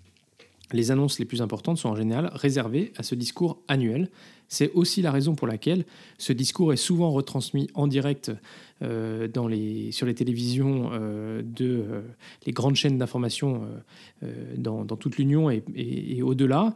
Les 0.71 0.91
annonces 0.91 1.17
les 1.17 1.25
plus 1.25 1.41
importantes 1.41 1.79
sont 1.79 1.89
en 1.89 1.95
général 1.95 2.29
réservées 2.31 2.93
à 2.95 3.01
ce 3.01 3.15
discours 3.15 3.59
annuel. 3.67 4.11
C'est 4.47 4.71
aussi 4.73 5.01
la 5.01 5.11
raison 5.11 5.33
pour 5.35 5.47
laquelle 5.47 5.85
ce 6.17 6.31
discours 6.33 6.71
est 6.73 6.77
souvent 6.77 7.11
retransmis 7.11 7.67
en 7.73 7.87
direct 7.87 8.31
euh, 8.83 9.27
dans 9.27 9.47
les, 9.47 9.91
sur 9.91 10.05
les 10.05 10.13
télévisions 10.13 10.89
euh, 10.91 11.41
de 11.41 11.65
euh, 11.65 12.01
les 12.45 12.51
grandes 12.51 12.75
chaînes 12.75 12.97
d'information 12.97 13.61
euh, 14.23 14.27
dans, 14.57 14.83
dans 14.85 14.97
toute 14.97 15.17
l'Union 15.17 15.49
et, 15.49 15.63
et- 15.75 16.17
et 16.17 16.21
au-delà. 16.21 16.73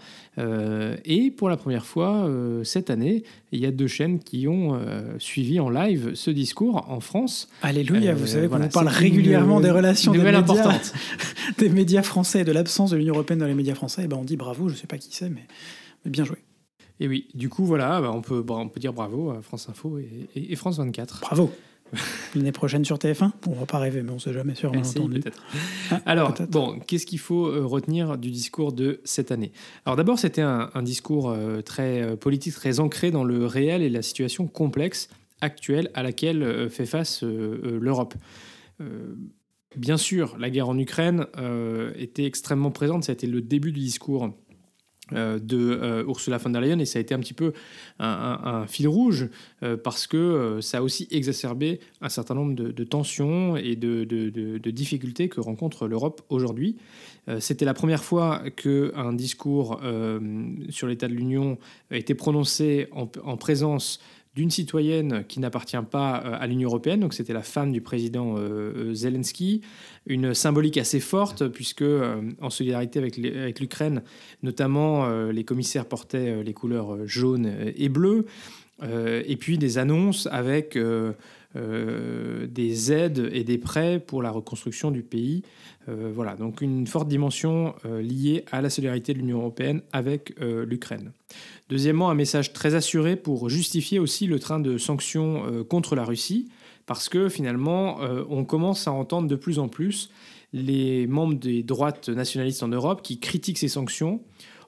Et 1.05 1.31
pour 1.31 1.49
la 1.49 1.57
première 1.57 1.85
fois 1.85 2.29
cette 2.63 2.89
année, 2.89 3.23
il 3.51 3.59
y 3.59 3.65
a 3.65 3.71
deux 3.71 3.87
chaînes 3.87 4.19
qui 4.19 4.47
ont 4.47 4.79
suivi 5.19 5.59
en 5.59 5.69
live 5.69 6.11
ce 6.15 6.31
discours 6.31 6.85
en 6.89 6.99
France. 6.99 7.49
Alléluia, 7.61 8.13
vous 8.13 8.27
savez 8.27 8.43
qu'on 8.47 8.55
voilà, 8.55 8.67
parle 8.69 8.87
régulièrement 8.87 9.57
une- 9.57 9.63
des 9.63 9.71
relations 9.71 10.11
des 10.11 10.19
médias, 10.19 10.39
importante. 10.39 10.93
des 11.57 11.69
médias 11.69 12.01
français 12.03 12.41
et 12.41 12.45
de 12.45 12.51
l'absence 12.51 12.91
de 12.91 12.97
l'Union 12.97 13.13
européenne 13.13 13.39
dans 13.39 13.45
les 13.47 13.53
médias 13.53 13.75
français. 13.75 14.03
Et 14.05 14.07
ben 14.07 14.17
on 14.17 14.23
dit 14.23 14.37
bravo, 14.37 14.69
je 14.69 14.75
sais 14.75 14.87
pas 14.87 14.97
qui 14.97 15.09
c'est, 15.11 15.29
mais, 15.29 15.45
mais 16.05 16.11
bien 16.11 16.23
joué. 16.25 16.37
Et 16.99 17.07
oui, 17.07 17.27
du 17.33 17.49
coup, 17.49 17.65
voilà, 17.65 18.01
bah, 18.01 18.11
on, 18.13 18.21
peut, 18.21 18.41
bah, 18.41 18.55
on 18.57 18.67
peut 18.69 18.79
dire 18.79 18.93
bravo 18.93 19.31
à 19.31 19.41
France 19.41 19.69
Info 19.69 19.97
et, 19.99 20.09
et- 20.35 20.51
et 20.51 20.55
France 20.55 20.77
24. 20.77 21.21
Bravo. 21.21 21.51
L'année 22.35 22.51
prochaine 22.51 22.85
sur 22.85 22.97
TF1 22.97 23.31
On 23.47 23.53
va 23.53 23.65
pas 23.65 23.79
rêver, 23.79 24.03
mais 24.03 24.11
on 24.11 24.19
sait 24.19 24.31
jamais 24.33 24.53
sur 24.53 24.71
peut-être. 24.71 25.41
Ah, 25.89 26.01
Alors, 26.05 26.35
bon, 26.51 26.77
qu'est-ce 26.85 27.07
qu'il 27.07 27.17
faut 27.17 27.47
euh, 27.47 27.65
retenir 27.65 28.17
du 28.19 28.29
discours 28.29 28.73
de 28.73 29.01
cette 29.05 29.31
année? 29.31 29.51
Alors 29.85 29.95
d'abord, 29.95 30.19
c'était 30.19 30.41
un, 30.43 30.69
un 30.75 30.83
discours 30.83 31.31
euh, 31.31 31.61
très 31.61 32.03
euh, 32.03 32.15
politique, 32.15 32.53
très 32.53 32.79
ancré 32.79 33.09
dans 33.09 33.23
le 33.23 33.43
réel 33.47 33.81
et 33.81 33.89
la 33.89 34.03
situation 34.03 34.45
complexe 34.45 35.09
actuelle 35.41 35.89
à 35.95 36.03
laquelle 36.03 36.69
fait 36.69 36.85
face 36.85 37.23
l'Europe. 37.23 38.13
bien 39.77 39.97
sûr, 39.97 40.35
la 40.37 40.49
guerre 40.49 40.67
en 40.69 40.77
Ukraine 40.77 41.25
était 41.95 42.25
extrêmement 42.25 42.71
présente, 42.71 43.05
ça 43.05 43.11
a 43.11 43.13
été 43.13 43.25
le 43.25 43.41
début 43.41 43.71
du 43.71 43.79
discours 43.79 44.33
de 45.11 45.57
euh, 45.57 46.03
Ursula 46.07 46.37
von 46.37 46.49
der 46.49 46.61
Leyen 46.61 46.79
et 46.79 46.85
ça 46.85 46.99
a 46.99 47.01
été 47.01 47.13
un 47.13 47.19
petit 47.19 47.33
peu 47.33 47.53
un, 47.99 48.65
fil 48.67 48.87
rouge 48.87 49.27
euh, 49.63 49.77
parce 49.77 50.07
que 50.07 50.59
ça 50.61 50.79
a 50.79 50.81
aussi 50.81 51.07
exacerbé 51.11 51.79
un 52.01 52.09
certain 52.09 52.35
nombre 52.35 52.53
de, 52.53 52.83
tensions 52.83 53.57
et 53.57 53.75
de, 53.75 54.69
difficultés 54.69 55.29
que 55.29 55.39
rencontre 55.39 55.87
l'Europe 55.87 56.21
aujourd'hui. 56.29 56.77
C'était 57.39 57.65
la 57.65 57.75
première 57.75 58.03
fois 58.03 58.41
qu'un 58.55 59.13
discours 59.13 59.79
sur 60.69 60.87
l'état 60.87 61.07
de 61.07 61.13
l'Union 61.13 61.57
été 61.91 62.15
prononcé 62.15 62.87
en 62.91 63.37
présence 63.37 63.99
d'une 64.35 64.51
citoyenne 64.51 65.25
qui 65.27 65.39
n'appartient 65.39 65.77
pas 65.89 66.23
euh, 66.23 66.37
à 66.39 66.47
l'Union 66.47 66.69
européenne, 66.69 66.99
donc 66.99 67.13
c'était 67.13 67.33
la 67.33 67.41
femme 67.41 67.71
du 67.71 67.81
président 67.81 68.37
euh, 68.37 68.73
euh, 68.75 68.93
Zelensky, 68.93 69.61
une 70.05 70.33
symbolique 70.33 70.77
assez 70.77 70.99
forte 70.99 71.47
puisque 71.47 71.83
en 72.41 72.49
solidarité 72.49 72.99
avec 72.99 73.59
l'Ukraine, 73.59 74.03
notamment 74.43 75.07
les 75.29 75.43
commissaires 75.43 75.85
portaient 75.85 76.43
les 76.43 76.53
couleurs 76.53 77.05
jaune 77.05 77.51
et 77.75 77.89
bleu, 77.89 78.25
et 78.81 79.35
puis 79.37 79.57
des 79.57 79.77
annonces 79.77 80.27
avec 80.31 80.77
euh, 81.55 82.45
des 82.45 82.91
aides 82.93 83.27
et 83.33 83.43
des 83.43 83.57
prêts 83.57 83.99
pour 83.99 84.21
la 84.21 84.29
reconstruction 84.29 84.91
du 84.91 85.01
pays. 85.01 85.41
Euh, 85.87 86.11
voilà, 86.13 86.35
donc 86.35 86.61
une 86.61 86.85
forte 86.85 87.07
dimension 87.07 87.73
euh, 87.85 88.03
liée 88.03 88.45
à 88.51 88.61
la 88.61 88.69
solidarité 88.69 89.13
de 89.13 89.17
l'Union 89.17 89.39
européenne 89.39 89.81
avec 89.91 90.35
l'Ukraine. 90.39 91.11
Deuxièmement, 91.69 92.11
un 92.11 92.13
message 92.13 92.53
très 92.53 92.75
assuré 92.75 93.15
pour 93.15 93.49
justifier 93.49 93.97
aussi 93.97 94.27
le 94.27 94.37
train 94.37 94.59
de 94.59 94.77
sanctions 94.77 95.63
contre 95.69 95.95
la 95.95 96.03
Russie, 96.03 96.49
parce 96.85 97.09
que 97.09 97.29
finalement, 97.29 97.99
on 98.29 98.45
commence 98.45 98.87
à 98.87 98.91
entendre 98.91 99.27
de 99.27 99.35
plus 99.35 99.59
en 99.59 99.67
plus 99.67 100.09
les 100.53 101.07
membres 101.07 101.35
des 101.35 101.63
droites 101.63 102.09
nationalistes 102.09 102.63
en 102.63 102.67
Europe 102.67 103.01
qui 103.01 103.19
critiquent 103.19 103.59
ces 103.59 103.67
sanctions 103.67 104.21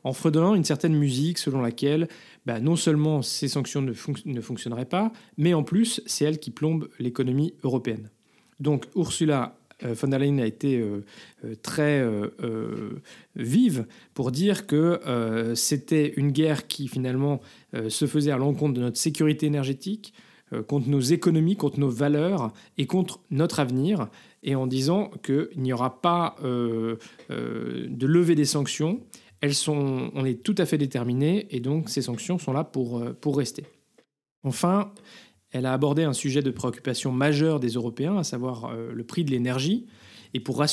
en 0.04 0.14
fredonnant 0.14 0.56
une 0.56 0.64
certaine 0.64 0.96
musique 0.96 1.38
selon 1.38 1.62
laquelle 1.62 2.08
bah, 2.46 2.60
non 2.60 2.76
seulement 2.76 3.22
ces 3.22 3.48
sanctions 3.48 3.82
ne, 3.82 3.94
ne, 4.26 4.42
fonctionneraient 4.42 4.86
pas, 4.86 5.12
mais 5.38 5.54
en 5.54 5.64
plus, 5.64 6.02
c'est 6.06 6.26
elle 6.26 6.40
qui 6.40 6.52
plombe 6.52 6.90
l'économie 7.00 7.54
européenne. 7.64 8.10
Donc 8.60 8.86
Ursula 8.96 9.58
euh, 9.84 9.94
von 9.94 10.08
der 10.08 10.20
Leyen 10.20 10.40
a 10.40 10.46
été 10.46 10.80
euh, 10.80 11.04
euh, 11.46 11.56
très 11.62 12.04
vive 13.36 13.86
pour 14.14 14.32
dire 14.32 14.68
que 14.68 15.00
c'était 15.56 16.14
une 16.16 16.32
guerre 16.32 16.68
qui 16.68 16.88
finalement 16.88 17.42
se 17.90 18.06
faisait 18.06 18.32
à 18.32 18.38
l'encontre 18.38 18.74
de 18.74 18.82
notre 18.82 18.98
sécurité 18.98 19.46
énergétique, 19.46 20.14
contre 20.68 20.90
nos 20.90 21.00
économies, 21.00 21.56
contre 21.56 21.80
nos 21.80 21.90
valeurs 21.90 22.52
et 22.78 22.86
contre 22.86 23.22
notre 23.32 23.62
avenir, 23.62 24.10
et 24.44 24.56
en 24.56 24.68
disant 24.68 25.10
qu'il 25.24 25.50
n'y 25.56 25.72
aura 25.72 26.02
pas 26.02 26.36
de 26.42 26.98
levée 28.06 28.36
des 28.36 28.46
sanctions 28.46 29.00
elles 29.42 29.56
sont, 29.56 30.12
on 30.14 30.24
est 30.24 30.44
tout 30.44 30.56
à 30.58 30.66
fait 30.66 30.78
déterminé 30.78 31.48
et 31.50 31.60
donc 31.60 31.90
ces 31.90 32.04
sanctions 32.04 32.38
sont 32.38 32.54
là 32.54 32.64
pour, 32.64 33.00
euh, 33.00 33.14
pour 33.20 33.38
rester. 33.38 33.66
Enfin, 34.44 34.94
elle 35.52 35.66
a 35.66 35.74
abordé 35.74 36.04
un 36.04 36.14
sujet 36.14 36.42
de 36.42 36.52
préoccupation 36.52 37.12
majeure 37.12 37.60
des 37.60 37.70
Européens, 37.70 38.18
à 38.18 38.24
savoir 38.24 38.66
euh, 38.66 38.92
le 38.94 39.04
prix 39.04 39.26
de 39.26 39.32
l'énergie. 39.32 39.88
Et 40.34 40.40
pour 40.40 40.64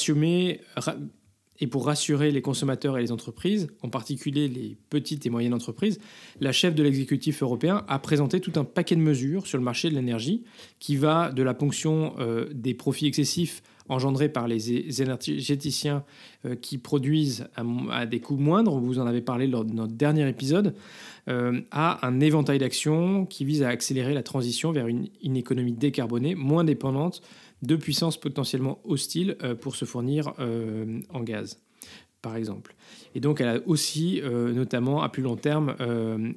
et 1.61 1.67
pour 1.67 1.87
rassurer 1.87 2.31
les 2.31 2.43
consommateurs 2.43 2.97
et 2.97 3.01
les 3.01 3.11
entreprises, 3.11 3.67
en 3.83 3.89
particulier 3.89 4.47
les 4.47 4.77
petites 4.91 5.27
et 5.27 5.31
moyennes 5.31 5.55
entreprises, 5.55 5.99
la 6.41 6.53
chef 6.53 6.75
de 6.75 6.85
l'exécutif 6.85 7.43
européen 7.43 7.85
a 7.89 7.99
présenté 7.99 8.41
tout 8.41 8.53
un 8.55 8.63
paquet 8.63 8.95
de 8.95 9.01
mesures 9.01 9.47
sur 9.49 9.59
le 9.59 9.65
marché 9.65 9.91
de 9.91 9.97
l'énergie 9.97 10.45
qui 10.79 10.95
va 10.95 11.33
de 11.33 11.43
la 11.43 11.55
ponction 11.55 12.15
euh, 12.21 12.49
des 12.53 12.75
profits 12.75 13.07
excessifs 13.07 13.63
engendrés 13.89 14.29
par 14.29 14.49
les 14.49 15.01
énergéticiens 15.03 16.05
euh, 16.45 16.55
qui 16.55 16.79
produisent 16.79 17.49
à, 17.91 18.07
des 18.07 18.21
coûts 18.21 18.37
moindres, 18.37 18.79
vous 18.79 18.99
en 18.99 19.07
avez 19.07 19.21
parlé 19.21 19.47
lors 19.47 19.65
de 19.65 19.73
notre 19.73 19.93
dernier 19.93 20.29
épisode, 20.29 20.75
euh, 21.29 21.61
à 21.71 22.07
un 22.07 22.21
éventail 22.21 22.59
d'actions 22.59 23.27
qui 23.27 23.45
vise 23.45 23.63
à 23.63 23.69
accélérer 23.69 24.15
la 24.15 24.23
transition 24.23 24.73
vers 24.73 24.87
une, 24.87 25.09
économie 25.37 25.73
décarbonée, 25.73 26.35
moins 26.35 26.65
dépendante 26.65 27.23
de 27.63 27.77
puissances 27.77 28.19
potentiellement 28.19 28.79
hostiles 28.85 29.37
euh, 29.43 29.55
pour 29.55 29.75
se 29.77 29.85
fournir 29.85 30.33
en 31.11 31.21
gaz 31.21 31.59
par 32.21 32.35
exemple. 32.35 32.75
Et 33.15 33.21
donc, 33.21 33.41
elle 33.41 33.49
a 33.49 33.61
aussi, 33.67 34.21
notamment 34.25 35.03
à 35.03 35.09
plus 35.09 35.23
long 35.23 35.37
terme, 35.37 35.77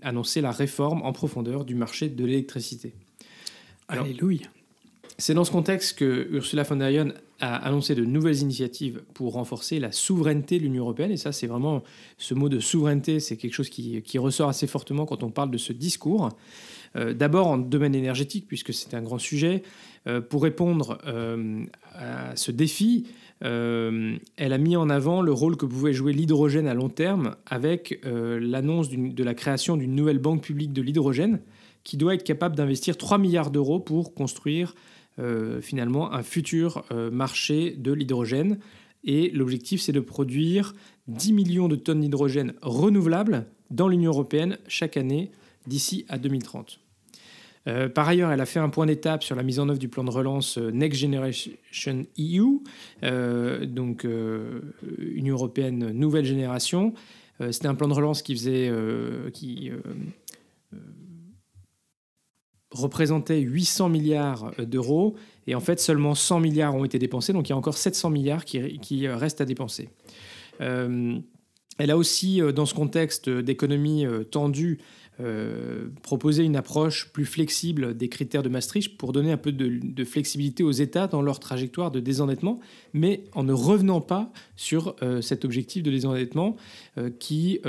annoncé 0.04 0.40
la 0.40 0.52
réforme 0.52 1.02
en 1.02 1.12
profondeur 1.12 1.66
du 1.66 1.74
marché 1.74 2.08
de 2.08 2.24
l'électricité. 2.24 2.94
Alléluia. 3.88 4.48
C'est 5.18 5.34
dans 5.34 5.44
ce 5.44 5.52
contexte 5.52 6.00
que 6.00 6.28
Ursula 6.32 6.64
von 6.64 6.78
der 6.78 6.90
Leyen 6.90 7.14
a 7.42 7.56
annoncé 7.56 7.96
de 7.96 8.06
nouvelles 8.06 8.40
initiatives 8.40 9.02
pour 9.14 9.34
renforcer 9.34 9.80
la 9.80 9.92
souveraineté 9.92 10.60
de 10.60 10.64
l'Union 10.64 10.84
européenne. 10.84 11.12
Et 11.12 11.18
ça, 11.18 11.32
c'est 11.32 11.48
vraiment 11.48 11.84
ce 12.18 12.34
mot 12.34 12.50
de 12.50 12.60
souveraineté, 12.60 13.20
c'est 13.20 13.36
quelque 13.36 13.54
chose 13.54 13.70
qui, 13.70 14.18
ressort 14.18 14.50
assez 14.50 14.68
fortement 14.68 15.06
quand 15.06 15.24
on 15.24 15.32
parle 15.32 15.50
de 15.50 15.58
ce 15.58 15.74
discours. 15.74 16.30
Euh, 16.96 17.14
d'abord 17.14 17.48
en 17.48 17.58
domaine 17.58 17.96
énergétique, 17.96 18.46
puisque 18.48 18.74
c'est 18.74 18.94
un 18.94 19.02
grand 19.02 19.18
sujet. 19.18 19.64
Euh, 20.08 20.22
pour 20.22 20.44
répondre 20.44 21.00
euh, 21.08 21.64
à 21.96 22.36
ce 22.36 22.52
défi, 22.52 23.08
elle 23.44 24.54
a 24.54 24.58
mis 24.60 24.76
en 24.76 24.92
avant 24.92 25.24
le 25.24 25.34
rôle 25.34 25.58
que 25.58 25.66
pouvait 25.66 25.94
jouer 25.94 26.14
l'hydrogène 26.14 26.68
à 26.68 26.76
long 26.76 26.90
terme 26.90 27.38
avec 27.48 28.00
l'annonce 28.06 28.90
de 28.92 29.24
la 29.24 29.34
création 29.34 29.78
d'une 29.78 29.96
nouvelle 29.96 30.20
banque 30.20 30.44
publique 30.44 30.74
de 30.74 30.82
l'hydrogène 30.84 31.40
qui 31.84 31.98
doit 31.98 32.14
être 32.14 32.24
capable 32.24 32.56
d'investir 32.56 32.98
3 32.98 33.18
milliards 33.18 33.50
d'euros 33.50 33.80
pour 33.80 34.14
construire 34.14 34.76
finalement 35.62 36.14
un 36.14 36.24
futur 36.24 36.84
euh, 36.92 37.12
marché 37.12 37.76
de 37.78 37.92
l'hydrogène. 37.92 38.60
Et 39.04 39.30
l'objectif, 39.32 39.82
c'est 39.82 39.92
de 39.92 40.00
produire 40.00 40.74
10 41.08 41.34
millions 41.34 41.68
de 41.68 41.76
tonnes 41.76 42.02
d'hydrogène 42.02 42.54
renouvelables 42.62 43.46
dans 43.70 43.88
l'Union 43.88 44.12
européenne 44.12 44.58
chaque 44.68 44.98
année 44.98 45.32
d'ici 45.68 46.06
à 46.10 46.18
2030. 46.18 46.80
Euh, 47.68 47.90
par 47.90 48.08
ailleurs, 48.08 48.32
elle 48.32 48.42
a 48.42 48.46
fait 48.46 48.60
un 48.60 48.70
point 48.70 48.86
d'étape 48.86 49.24
sur 49.24 49.36
la 49.36 49.44
mise 49.44 49.60
en 49.60 49.70
œuvre 49.70 49.80
du 49.80 49.90
plan 49.90 50.04
de 50.04 50.10
relance 50.10 50.58
Next 50.58 51.00
Generation 51.00 52.04
EU, 52.18 52.60
donc 53.68 54.08
Union 54.98 55.36
européenne 55.36 55.92
nouvelle 55.92 56.26
génération. 56.26 56.94
C'était 57.52 57.68
un 57.68 57.76
plan 57.76 57.88
de 57.88 57.94
relance 57.94 58.22
qui 58.22 58.36
faisait, 58.36 58.72
qui 59.34 59.72
représentait 62.72 63.40
800 63.40 63.90
milliards 63.90 64.52
d'euros 64.60 65.16
et 65.48 65.56
en 65.56 65.60
fait 65.60 65.80
seulement 65.80 66.16
100 66.16 66.40
milliards 66.40 66.76
ont 66.76 66.86
été 66.86 67.00
dépensés, 67.00 67.34
donc 67.34 67.50
il 67.50 67.52
y 67.52 67.54
a 67.54 67.58
encore 67.58 67.78
700 67.78 68.10
milliards 68.10 68.46
qui, 68.46 69.08
restent 69.08 69.42
à 69.42 69.46
dépenser. 69.46 69.90
Euh, 70.62 71.18
elle 71.78 71.92
a 71.92 71.98
aussi, 71.98 72.42
euh, 72.42 72.52
dans 72.52 72.66
ce 72.66 72.74
contexte 72.74 73.30
d'économie 73.30 74.06
euh, 74.06 74.24
tendue, 74.24 74.80
proposé 76.02 76.44
une 76.44 76.56
approche 76.56 77.12
plus 77.14 77.26
flexible 77.26 77.96
des 77.96 78.10
critères 78.10 78.42
de 78.42 78.50
Maastricht 78.50 78.98
pour 78.98 79.14
donner 79.14 79.32
un 79.32 79.38
peu 79.38 79.52
de, 79.52 79.80
de, 79.80 80.04
flexibilité 80.04 80.64
aux 80.64 80.72
États 80.72 81.06
dans 81.06 81.22
leur 81.22 81.40
trajectoire 81.40 81.92
de 81.92 82.00
désendettement, 82.00 82.60
mais 82.94 83.26
en 83.34 83.44
ne 83.44 83.54
revenant 83.54 84.02
pas 84.02 84.32
sur 84.56 84.96
cet 85.22 85.46
objectif 85.46 85.84
de 85.84 85.92
désendettement 85.92 86.56
qui, 87.20 87.60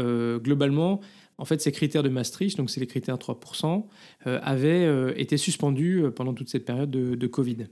globalement, 0.42 1.02
en 1.38 1.44
fait, 1.44 1.60
ces 1.60 1.72
critères 1.72 2.02
de 2.02 2.08
Maastricht, 2.08 2.56
donc 2.56 2.70
c'est 2.70 2.80
les 2.80 2.86
critères 2.86 3.16
3%, 3.16 3.84
euh, 4.26 4.38
avaient 4.42 4.84
euh, 4.84 5.12
été 5.16 5.36
suspendus 5.36 6.04
euh, 6.04 6.10
pendant 6.10 6.34
toute 6.34 6.48
cette 6.48 6.64
période 6.64 6.90
de, 6.90 7.26
Covid. 7.26 7.66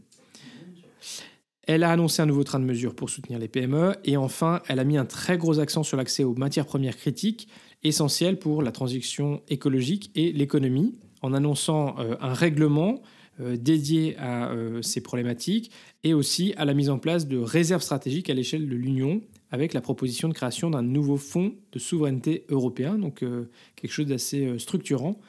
Elle 1.66 1.84
a 1.84 1.92
annoncé 1.92 2.22
un 2.22 2.26
nouveau 2.26 2.42
train 2.42 2.58
de 2.58 2.64
mesures 2.64 2.94
pour 2.94 3.10
soutenir 3.10 3.38
les 3.38 3.48
PME. 3.48 3.94
Et 4.04 4.16
enfin, 4.16 4.60
elle 4.66 4.78
a 4.78 4.84
mis 4.84 4.96
un 4.96 5.04
très 5.04 5.36
gros 5.38 5.60
accent 5.60 5.82
sur 5.82 5.96
l'accès 5.96 6.24
aux 6.24 6.34
matières 6.34 6.66
premières 6.66 6.96
critiques, 6.96 7.48
essentielles 7.82 8.38
pour 8.38 8.62
la 8.62 8.72
transition 8.72 9.42
écologique 9.48 10.10
et 10.14 10.32
l'économie, 10.32 10.98
en 11.22 11.32
annonçant 11.32 11.96
un 11.98 12.32
règlement 12.32 13.02
dédié 13.38 14.16
à 14.18 14.52
ces 14.82 15.00
problématiques 15.00 15.70
et 16.02 16.12
aussi 16.12 16.54
à 16.56 16.64
la 16.64 16.74
mise 16.74 16.90
en 16.90 16.98
place 16.98 17.28
de 17.28 17.38
réserves 17.38 17.82
stratégiques 17.82 18.30
à 18.30 18.34
l'échelle 18.34 18.68
de 18.68 18.74
l'Union 18.74 19.20
avec 19.50 19.74
la 19.74 19.80
proposition 19.80 20.28
de 20.28 20.34
création 20.34 20.70
d'un 20.70 20.82
nouveau 20.82 21.16
fonds 21.16 21.54
de 21.72 21.78
souveraineté 21.78 22.44
européen, 22.48 22.98
donc 22.98 23.22
euh, 23.22 23.50
quelque 23.76 23.92
chose 23.92 24.06
d'assez 24.06 24.46
euh, 24.46 24.58
structurant. 24.58 25.20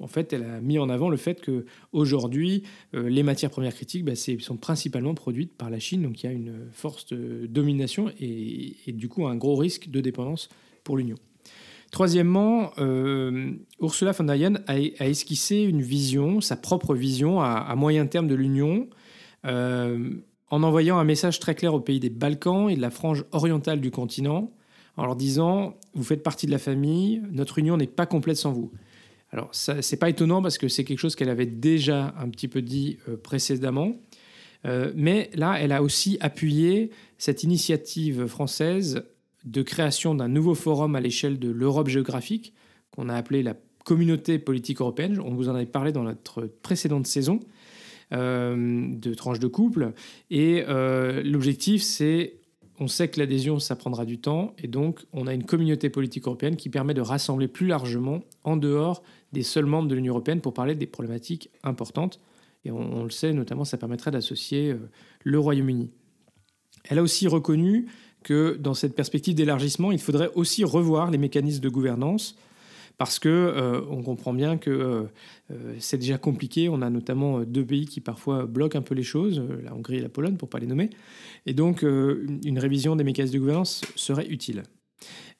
En 0.00 0.08
fait, 0.08 0.32
elle 0.32 0.42
a 0.42 0.60
mis 0.60 0.78
en 0.78 0.88
avant 0.88 1.08
le 1.08 1.16
fait 1.16 1.40
que 1.40 1.66
aujourd'hui, 1.92 2.64
euh, 2.94 3.08
les 3.08 3.22
matières 3.22 3.50
premières 3.50 3.74
critiques 3.74 4.04
bah, 4.04 4.14
sont 4.16 4.56
principalement 4.56 5.14
produites 5.14 5.56
par 5.56 5.70
la 5.70 5.78
Chine, 5.78 6.02
donc 6.02 6.22
il 6.22 6.26
y 6.26 6.28
a 6.28 6.32
une 6.32 6.68
force 6.72 7.06
de 7.06 7.46
domination 7.46 8.10
et, 8.20 8.76
du 8.88 9.08
coup 9.08 9.26
un 9.26 9.36
gros 9.36 9.56
risque 9.56 9.88
de 9.88 10.00
dépendance 10.00 10.48
pour 10.82 10.96
l'Union. 10.96 11.16
Troisièmement, 11.92 12.72
Ursula 13.80 14.10
von 14.10 14.24
der 14.24 14.34
Leyen 14.34 14.54
a, 14.66 15.06
esquissé 15.08 15.62
une 15.62 15.80
vision, 15.80 16.40
sa 16.40 16.56
propre 16.56 16.92
vision 16.92 17.40
à, 17.40 17.50
à 17.50 17.76
moyen 17.76 18.04
terme 18.06 18.26
de 18.26 18.34
l'Union 18.34 18.88
en 20.54 20.62
envoyant 20.62 20.98
un 20.98 21.04
message 21.04 21.40
très 21.40 21.56
clair 21.56 21.74
aux 21.74 21.80
pays 21.80 21.98
des 21.98 22.10
Balkans 22.10 22.70
et 22.70 22.76
de 22.76 22.80
la 22.80 22.90
frange 22.90 23.24
orientale 23.32 23.80
du 23.80 23.90
continent, 23.90 24.52
en 24.96 25.04
leur 25.04 25.16
disant 25.16 25.74
Vous 25.94 26.04
faites 26.04 26.22
partie 26.22 26.46
de 26.46 26.52
la 26.52 26.58
famille, 26.58 27.22
notre 27.32 27.58
union 27.58 27.76
n'est 27.76 27.88
pas 27.88 28.06
complète 28.06 28.36
sans 28.36 28.52
vous. 28.52 28.70
Alors, 29.32 29.48
c'est 29.50 29.96
pas 29.96 30.08
étonnant 30.08 30.42
parce 30.42 30.58
que 30.58 30.68
c'est 30.68 30.84
quelque 30.84 31.00
chose 31.00 31.16
qu'elle 31.16 31.28
avait 31.28 31.44
déjà 31.44 32.14
un 32.20 32.28
petit 32.28 32.46
peu 32.46 32.62
dit 32.62 32.98
euh, 33.08 33.16
précédemment. 33.16 33.96
Euh, 34.64 34.92
mais 34.94 35.28
là, 35.34 35.56
elle 35.60 35.72
a 35.72 35.82
aussi 35.82 36.18
appuyé 36.20 36.90
cette 37.18 37.42
initiative 37.42 38.26
française 38.26 39.02
de 39.44 39.60
création 39.62 40.14
d'un 40.14 40.28
nouveau 40.28 40.54
forum 40.54 40.94
à 40.94 41.00
l'échelle 41.00 41.40
de 41.40 41.50
l'Europe 41.50 41.88
géographique, 41.88 42.54
qu'on 42.92 43.08
a 43.08 43.14
appelé 43.16 43.42
la 43.42 43.54
communauté 43.84 44.38
politique 44.38 44.80
européenne. 44.80 45.20
On 45.20 45.34
vous 45.34 45.48
en 45.48 45.56
avait 45.56 45.66
parlé 45.66 45.90
dans 45.90 46.04
notre 46.04 46.48
précédente 46.62 47.08
saison 47.08 47.40
de 48.12 49.14
tranches 49.14 49.40
de 49.40 49.46
couple. 49.46 49.92
Et 50.30 50.64
l'objectif, 50.66 51.82
c'est 51.82 52.34
on 52.80 52.88
sait 52.88 53.08
que 53.08 53.20
l'adhésion, 53.20 53.58
ça 53.58 53.76
prendra 53.76 54.04
du 54.04 54.18
temps, 54.18 54.54
et 54.58 54.66
donc 54.66 55.04
on 55.12 55.26
a 55.26 55.34
une 55.34 55.44
communauté 55.44 55.90
politique 55.90 56.26
européenne 56.26 56.56
qui 56.56 56.68
permet 56.68 56.94
de 56.94 57.00
rassembler 57.00 57.46
plus 57.46 57.66
largement, 57.66 58.22
en 58.42 58.56
dehors 58.56 59.02
des 59.32 59.42
seuls 59.42 59.66
membres 59.66 59.88
de 59.88 59.94
l'Union 59.94 60.12
européenne, 60.12 60.40
pour 60.40 60.54
parler 60.54 60.74
des 60.74 60.86
problématiques 60.86 61.50
importantes. 61.62 62.20
Et 62.64 62.70
on, 62.70 63.04
le 63.04 63.10
sait, 63.10 63.32
notamment, 63.32 63.64
ça 63.64 63.76
permettrait 63.76 64.10
d'associer 64.10 64.70
euh, 64.70 64.78
le 65.22 65.38
Royaume-Uni. 65.38 65.90
Elle 66.88 66.98
a 66.98 67.02
aussi 67.02 67.28
reconnu 67.28 67.86
que 68.22 68.56
dans 68.58 68.74
cette 68.74 68.94
perspective 68.94 69.34
d'élargissement, 69.34 69.92
il 69.92 70.00
faudrait 70.00 70.30
aussi 70.34 70.64
revoir 70.64 71.10
les 71.10 71.18
mécanismes 71.18 71.60
de 71.60 71.68
gouvernance 71.68 72.36
parce 72.98 73.18
que 73.18 73.28
euh, 73.28 73.80
on 73.90 74.02
comprend 74.02 74.32
bien 74.32 74.56
que 74.56 74.70
euh, 75.50 75.74
c'est 75.78 75.98
déjà 75.98 76.18
compliqué. 76.18 76.68
On 76.68 76.82
a 76.82 76.90
notamment 76.90 77.40
deux 77.40 77.64
pays 77.64 77.86
qui 77.86 78.00
parfois 78.00 78.46
bloquent 78.46 78.78
un 78.78 78.82
peu 78.82 78.94
les 78.94 79.02
choses, 79.02 79.42
la 79.62 79.74
Hongrie 79.74 79.96
et 79.96 80.00
la 80.00 80.08
Pologne 80.08 80.36
pour 80.36 80.48
pas 80.48 80.58
les 80.58 80.66
nommer. 80.66 80.90
Et 81.46 81.52
donc, 81.52 81.82
euh, 81.84 82.26
une 82.44 82.58
révision 82.58 82.96
des 82.96 83.04
mécanismes 83.04 83.34
de 83.34 83.38
gouvernance 83.40 83.82
serait 83.96 84.26
utile. 84.28 84.62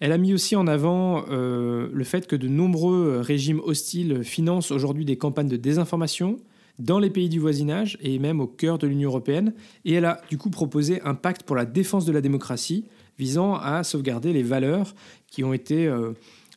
Elle 0.00 0.12
a 0.12 0.18
mis 0.18 0.34
aussi 0.34 0.56
en 0.56 0.66
avant 0.66 1.24
euh, 1.30 1.88
le 1.92 2.04
fait 2.04 2.26
que 2.26 2.36
de 2.36 2.48
nombreux 2.48 3.20
régimes 3.20 3.60
hostiles 3.60 4.24
financent 4.24 4.70
aujourd'hui 4.70 5.04
des 5.04 5.16
campagnes 5.16 5.48
de 5.48 5.56
désinformation 5.56 6.38
dans 6.78 6.98
les 6.98 7.10
pays 7.10 7.28
du 7.28 7.38
voisinage 7.38 7.96
et 8.00 8.18
même 8.18 8.40
au 8.40 8.48
cœur 8.48 8.78
de 8.78 8.86
l'Union 8.86 9.08
européenne. 9.08 9.54
Et 9.84 9.94
elle 9.94 10.04
a 10.04 10.20
du 10.28 10.36
coup 10.36 10.50
proposé 10.50 11.00
un 11.02 11.14
pacte 11.14 11.44
pour 11.44 11.56
la 11.56 11.64
défense 11.64 12.04
de 12.04 12.12
la 12.12 12.20
démocratie 12.20 12.86
visant 13.16 13.54
à 13.54 13.84
sauvegarder 13.84 14.32
les 14.32 14.42
valeurs 14.42 14.94
qui 15.30 15.44
ont 15.44 15.52
été 15.52 15.86
euh, 15.86 16.12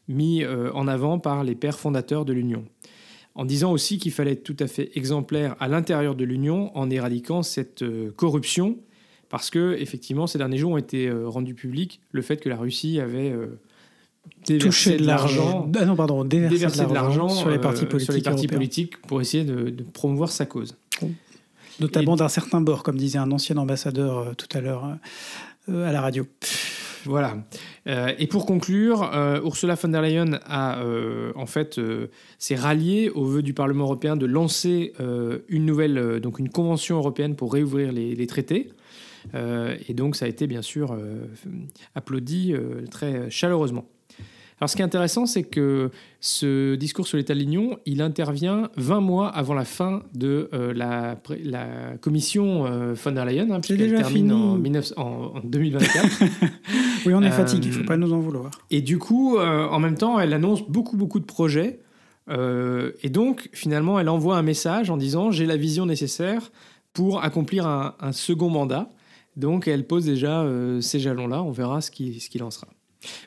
mis 0.07 0.45
en 0.45 0.87
avant 0.87 1.19
par 1.19 1.43
les 1.43 1.55
pères 1.55 1.79
fondateurs 1.79 2.25
de 2.25 2.33
l'Union. 2.33 2.65
En 3.35 3.45
disant 3.45 3.71
aussi 3.71 3.97
qu'il 3.97 4.11
fallait 4.11 4.31
être 4.31 4.43
tout 4.43 4.55
à 4.59 4.67
fait 4.67 4.89
exemplaire 4.95 5.55
à 5.59 5.67
l'intérieur 5.67 6.15
de 6.15 6.23
l'Union 6.23 6.75
en 6.77 6.89
éradiquant 6.89 7.43
cette 7.43 7.83
corruption 8.15 8.77
parce 9.29 9.49
que 9.49 9.75
effectivement 9.79 10.27
ces 10.27 10.37
derniers 10.37 10.57
jours 10.57 10.71
ont 10.71 10.77
été 10.77 11.07
euh, 11.07 11.27
rendus 11.27 11.53
publics 11.53 12.01
le 12.11 12.21
fait 12.21 12.37
que 12.37 12.49
la 12.49 12.57
Russie 12.57 12.99
avait 12.99 13.31
euh, 13.31 13.59
touché 14.59 14.97
de 14.97 15.05
l'argent, 15.05 15.69
ah 15.75 15.85
non 15.85 15.95
pardon, 15.95 16.23
déversé, 16.23 16.85
de 16.85 16.93
l'argent 16.93 17.29
sur 17.29 17.49
les 17.49 17.59
partis 17.59 17.85
politiques, 17.85 18.01
euh, 18.01 18.05
sur 18.05 18.13
les 18.13 18.21
partis 18.21 18.47
politiques 18.47 19.01
pour 19.01 19.21
essayer 19.21 19.43
de, 19.43 19.83
promouvoir 19.93 20.29
sa 20.29 20.45
cause. 20.45 20.75
Notamment 21.79 22.15
d'un 22.15 22.27
certain 22.27 22.59
bord, 22.59 22.81
comme 22.81 22.97
disait 22.97 23.19
un 23.19 23.31
ancien 23.31 23.55
ambassadeur 23.57 24.35
tout 24.35 24.47
à 24.57 24.61
l'heure 24.61 24.97
à 25.67 25.91
la 25.91 26.01
radio. 26.01 26.25
Voilà. 27.07 27.37
et 27.85 28.27
pour 28.27 28.45
conclure, 28.45 29.09
Ursula 29.43 29.75
von 29.75 29.89
der 29.89 30.01
Leyen 30.01 30.39
a 30.45 30.83
en 31.35 31.45
fait 31.45 31.79
s'est 32.37 32.55
ralliée 32.55 33.09
au 33.09 33.25
vœu 33.25 33.41
du 33.41 33.53
Parlement 33.53 33.85
européen 33.85 34.15
de 34.15 34.25
lancer 34.25 34.93
une 35.47 35.65
nouvelle 35.65 36.19
donc 36.19 36.39
une 36.39 36.49
convention 36.49 36.97
européenne 36.97 37.35
pour 37.35 37.53
réouvrir 37.53 37.91
les, 37.91 38.27
traités. 38.27 38.69
Euh, 39.33 39.77
et 39.87 39.93
donc 39.93 40.15
ça 40.15 40.25
a 40.25 40.27
été 40.27 40.47
bien 40.47 40.61
sûr 40.61 40.93
euh, 40.93 41.25
applaudi 41.95 42.53
euh, 42.53 42.85
très 42.89 43.29
chaleureusement. 43.29 43.85
Alors 44.59 44.69
ce 44.69 44.75
qui 44.75 44.81
est 44.81 44.85
intéressant, 44.85 45.25
c'est 45.25 45.43
que 45.43 45.91
ce 46.19 46.75
discours 46.75 47.07
sur 47.07 47.17
l'état 47.17 47.33
de 47.33 47.39
l'Union, 47.39 47.77
il 47.85 48.01
intervient 48.01 48.69
20 48.77 49.01
mois 49.01 49.29
avant 49.29 49.53
la 49.53 49.65
fin 49.65 50.03
de 50.15 50.49
la, 50.73 51.15
la, 51.43 51.97
commission 52.01 52.63
von 52.93 53.11
der 53.11 53.25
Leyen, 53.25 53.51
hein, 53.51 53.59
puisqu'elle 53.59 53.95
termine 53.95 54.31
en, 54.31 54.57
en, 54.97 55.39
2024. 55.43 56.23
oui, 57.05 57.13
on 57.13 57.21
est 57.21 57.29
fatigué, 57.29 57.67
il 57.67 57.73
ne 57.73 57.79
faut 57.79 57.85
pas 57.85 57.97
nous 57.97 58.13
en 58.13 58.19
vouloir. 58.19 58.49
Et 58.71 58.81
du 58.81 58.97
coup, 58.97 59.37
en 59.37 59.79
même 59.79 59.95
temps, 59.95 60.19
elle 60.19 60.33
annonce 60.33 60.67
beaucoup, 60.67 60.97
beaucoup 60.97 61.19
de 61.19 61.25
projets. 61.25 61.79
et 62.29 63.09
donc, 63.09 63.49
finalement, 63.53 63.99
elle 63.99 64.09
envoie 64.09 64.37
un 64.37 64.43
message 64.43 64.89
en 64.89 64.97
disant, 64.97 65.29
j'ai 65.29 65.45
la 65.45 65.57
vision 65.57 65.85
nécessaire 65.85 66.51
pour 66.93 67.23
accomplir 67.23 67.67
un, 67.67 67.93
un 67.99 68.11
second 68.11 68.49
mandat. 68.49 68.89
Donc 69.37 69.67
elle 69.67 69.85
pose 69.85 70.05
déjà 70.05 70.41
euh, 70.41 70.81
ces 70.81 70.99
jalons-là, 70.99 71.43
on 71.43 71.51
verra 71.51 71.79
ce 71.79 71.91
qu'il 71.91 72.19
ce 72.19 72.43
en 72.43 72.51
sera. 72.51 72.67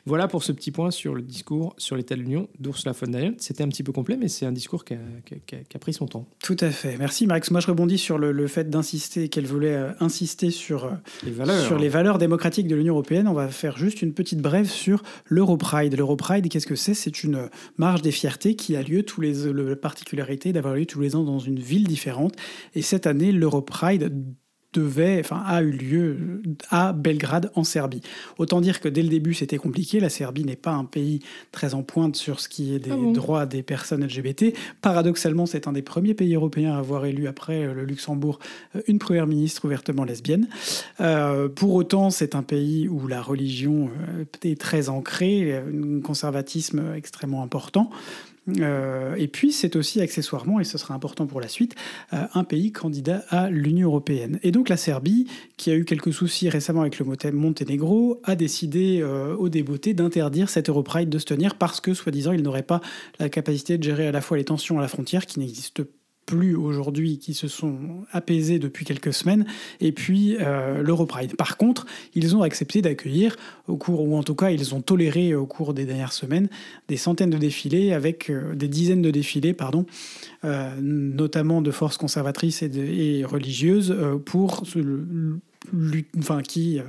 Voilà 0.05 0.27
pour 0.27 0.43
ce 0.43 0.51
petit 0.51 0.71
point 0.71 0.91
sur 0.91 1.15
le 1.15 1.21
discours 1.21 1.73
sur 1.77 1.95
l'état 1.95 2.15
de 2.15 2.21
l'Union 2.21 2.47
d'Ursula 2.59 2.93
von 2.93 3.07
der 3.07 3.21
Leyen. 3.21 3.33
C'était 3.37 3.63
un 3.63 3.67
petit 3.67 3.83
peu 3.83 3.91
complet, 3.91 4.17
mais 4.17 4.27
c'est 4.27 4.45
un 4.45 4.51
discours 4.51 4.85
qui 4.85 4.93
a, 4.95 5.79
pris 5.79 5.93
son 5.93 6.07
temps. 6.07 6.27
Tout 6.43 6.57
à 6.59 6.71
fait. 6.71 6.97
Merci 6.97 7.27
Max. 7.27 7.51
Moi, 7.51 7.59
je 7.61 7.67
rebondis 7.67 7.97
sur 7.97 8.17
le, 8.17 8.47
fait 8.47 8.69
d'insister, 8.69 9.29
qu'elle 9.29 9.45
voulait 9.45 9.75
euh, 9.75 9.91
insister 9.99 10.51
sur, 10.51 10.85
euh, 10.85 10.91
les 11.23 11.31
valeurs. 11.31 11.65
sur 11.65 11.77
les 11.77 11.89
valeurs 11.89 12.17
démocratiques 12.17 12.67
de 12.67 12.75
l'Union 12.75 12.93
européenne. 12.93 13.27
On 13.27 13.33
va 13.33 13.47
faire 13.47 13.77
juste 13.77 14.01
une 14.01 14.13
petite 14.13 14.41
brève 14.41 14.69
sur 14.69 15.03
l'Europride. 15.25 15.95
L'Europride, 15.95 16.49
qu'est-ce 16.49 16.67
que 16.67 16.75
c'est? 16.75 16.93
C'est 16.93 17.23
une 17.23 17.49
marche 17.77 18.01
des 18.01 18.11
fiertés 18.11 18.55
qui 18.55 18.75
a 18.75 18.83
lieu 18.83 19.03
tous 19.03 19.21
les... 19.21 19.51
La 19.51 19.75
particularité 19.75 20.53
d'avoir 20.53 20.75
lieu 20.75 20.85
tous 20.85 21.01
les 21.01 21.15
ans 21.15 21.23
dans 21.23 21.39
une 21.39 21.59
ville 21.59 21.87
différente. 21.87 22.35
Et 22.75 22.81
cette 22.81 23.07
année, 23.07 23.31
l'Europride 23.31 24.11
devait, 24.73 25.19
enfin, 25.19 25.43
a 25.45 25.61
eu 25.61 25.71
lieu 25.71 26.41
à 26.69 26.93
Belgrade 26.93 27.51
en 27.55 27.63
Serbie. 27.63 28.01
Autant 28.37 28.61
dire 28.61 28.79
que 28.79 28.87
dès 28.87 29.01
le 29.01 29.09
début 29.09 29.33
c'était 29.33 29.57
compliqué. 29.57 29.99
La 29.99 30.09
Serbie 30.09 30.45
n'est 30.45 30.55
pas 30.55 30.71
un 30.71 30.85
pays 30.85 31.19
très 31.51 31.73
en 31.73 31.83
pointe 31.83 32.15
sur 32.15 32.39
ce 32.39 32.47
qui 32.47 32.73
est 32.75 32.79
des 32.79 32.91
ah 32.91 33.13
droits 33.13 33.45
des 33.45 33.63
personnes 33.63 34.03
LGBT. 34.03 34.53
Paradoxalement, 34.81 35.45
c'est 35.45 35.67
un 35.67 35.73
des 35.73 35.81
premiers 35.81 36.13
pays 36.13 36.35
européens 36.35 36.73
à 36.73 36.77
avoir 36.77 37.05
élu 37.05 37.27
après 37.27 37.63
euh, 37.63 37.73
le 37.73 37.85
Luxembourg 37.85 38.39
euh, 38.75 38.81
une 38.87 38.99
première 38.99 39.27
ministre 39.27 39.65
ouvertement 39.65 40.05
lesbienne. 40.05 40.47
Euh, 40.99 41.49
pour 41.49 41.73
autant, 41.73 42.09
c'est 42.09 42.35
un 42.35 42.43
pays 42.43 42.87
où 42.87 43.07
la 43.07 43.21
religion 43.21 43.89
est 44.43 44.59
très 44.59 44.89
ancrée, 44.89 45.55
un 45.57 46.01
conservatisme 46.01 46.93
extrêmement 46.95 47.43
important. 47.43 47.89
Euh, 48.59 49.15
et 49.15 49.27
puis, 49.27 49.51
c'est 49.51 49.75
aussi 49.75 50.01
accessoirement, 50.01 50.59
et 50.59 50.63
ce 50.63 50.77
sera 50.77 50.93
important 50.93 51.27
pour 51.27 51.41
la 51.41 51.47
suite, 51.47 51.75
euh, 52.13 52.25
un 52.33 52.43
pays 52.43 52.71
candidat 52.71 53.23
à 53.29 53.49
l'Union 53.49 53.87
européenne. 53.87 54.39
Et 54.43 54.51
donc, 54.51 54.69
la 54.69 54.77
Serbie, 54.77 55.27
qui 55.57 55.71
a 55.71 55.75
eu 55.75 55.85
quelques 55.85 56.13
soucis 56.13 56.49
récemment 56.49 56.81
avec 56.81 56.99
le 56.99 57.05
Monténégro, 57.33 58.19
a 58.23 58.35
décidé 58.35 58.99
euh, 59.01 59.35
au 59.35 59.49
débeauté 59.49 59.93
d'interdire 59.93 60.49
cette 60.49 60.69
Europride 60.69 61.09
de 61.09 61.19
se 61.19 61.25
tenir 61.25 61.55
parce 61.55 61.81
que, 61.81 61.93
soi-disant, 61.93 62.31
il 62.31 62.41
n'aurait 62.41 62.63
pas 62.63 62.81
la 63.19 63.29
capacité 63.29 63.77
de 63.77 63.83
gérer 63.83 64.07
à 64.07 64.11
la 64.11 64.21
fois 64.21 64.37
les 64.37 64.45
tensions 64.45 64.79
à 64.79 64.81
la 64.81 64.87
frontière 64.87 65.25
qui 65.25 65.39
n'existent 65.39 65.83
pas 65.83 66.00
plus 66.25 66.55
aujourd'hui, 66.55 67.17
qui 67.17 67.33
se 67.33 67.47
sont 67.47 68.05
apaisés 68.11 68.59
depuis 68.59 68.85
quelques 68.85 69.13
semaines, 69.13 69.45
et 69.79 69.91
puis 69.91 70.37
euh, 70.39 70.81
l'Europride. 70.81 71.35
Par 71.35 71.57
contre, 71.57 71.85
ils 72.15 72.35
ont 72.35 72.41
accepté 72.41 72.81
d'accueillir, 72.81 73.35
au 73.67 73.75
cours, 73.77 74.01
ou 74.01 74.15
en 74.15 74.23
tout 74.23 74.35
cas, 74.35 74.49
ils 74.49 74.73
ont 74.73 74.81
toléré 74.81 75.35
au 75.35 75.45
cours 75.45 75.73
des 75.73 75.85
dernières 75.85 76.13
semaines, 76.13 76.47
des 76.87 76.97
centaines 76.97 77.31
de 77.31 77.37
défilés, 77.37 77.93
avec 77.93 78.29
euh, 78.29 78.55
des 78.55 78.67
dizaines 78.67 79.01
de 79.01 79.11
défilés, 79.11 79.53
pardon, 79.53 79.85
euh, 80.45 80.69
notamment 80.79 81.61
de 81.61 81.71
forces 81.71 81.97
conservatrices 81.97 82.61
et, 82.61 83.19
et 83.19 83.25
religieuses, 83.25 83.95
pour 84.25 84.65
enfin, 86.17 86.41
qui 86.41 86.79
euh, 86.79 86.83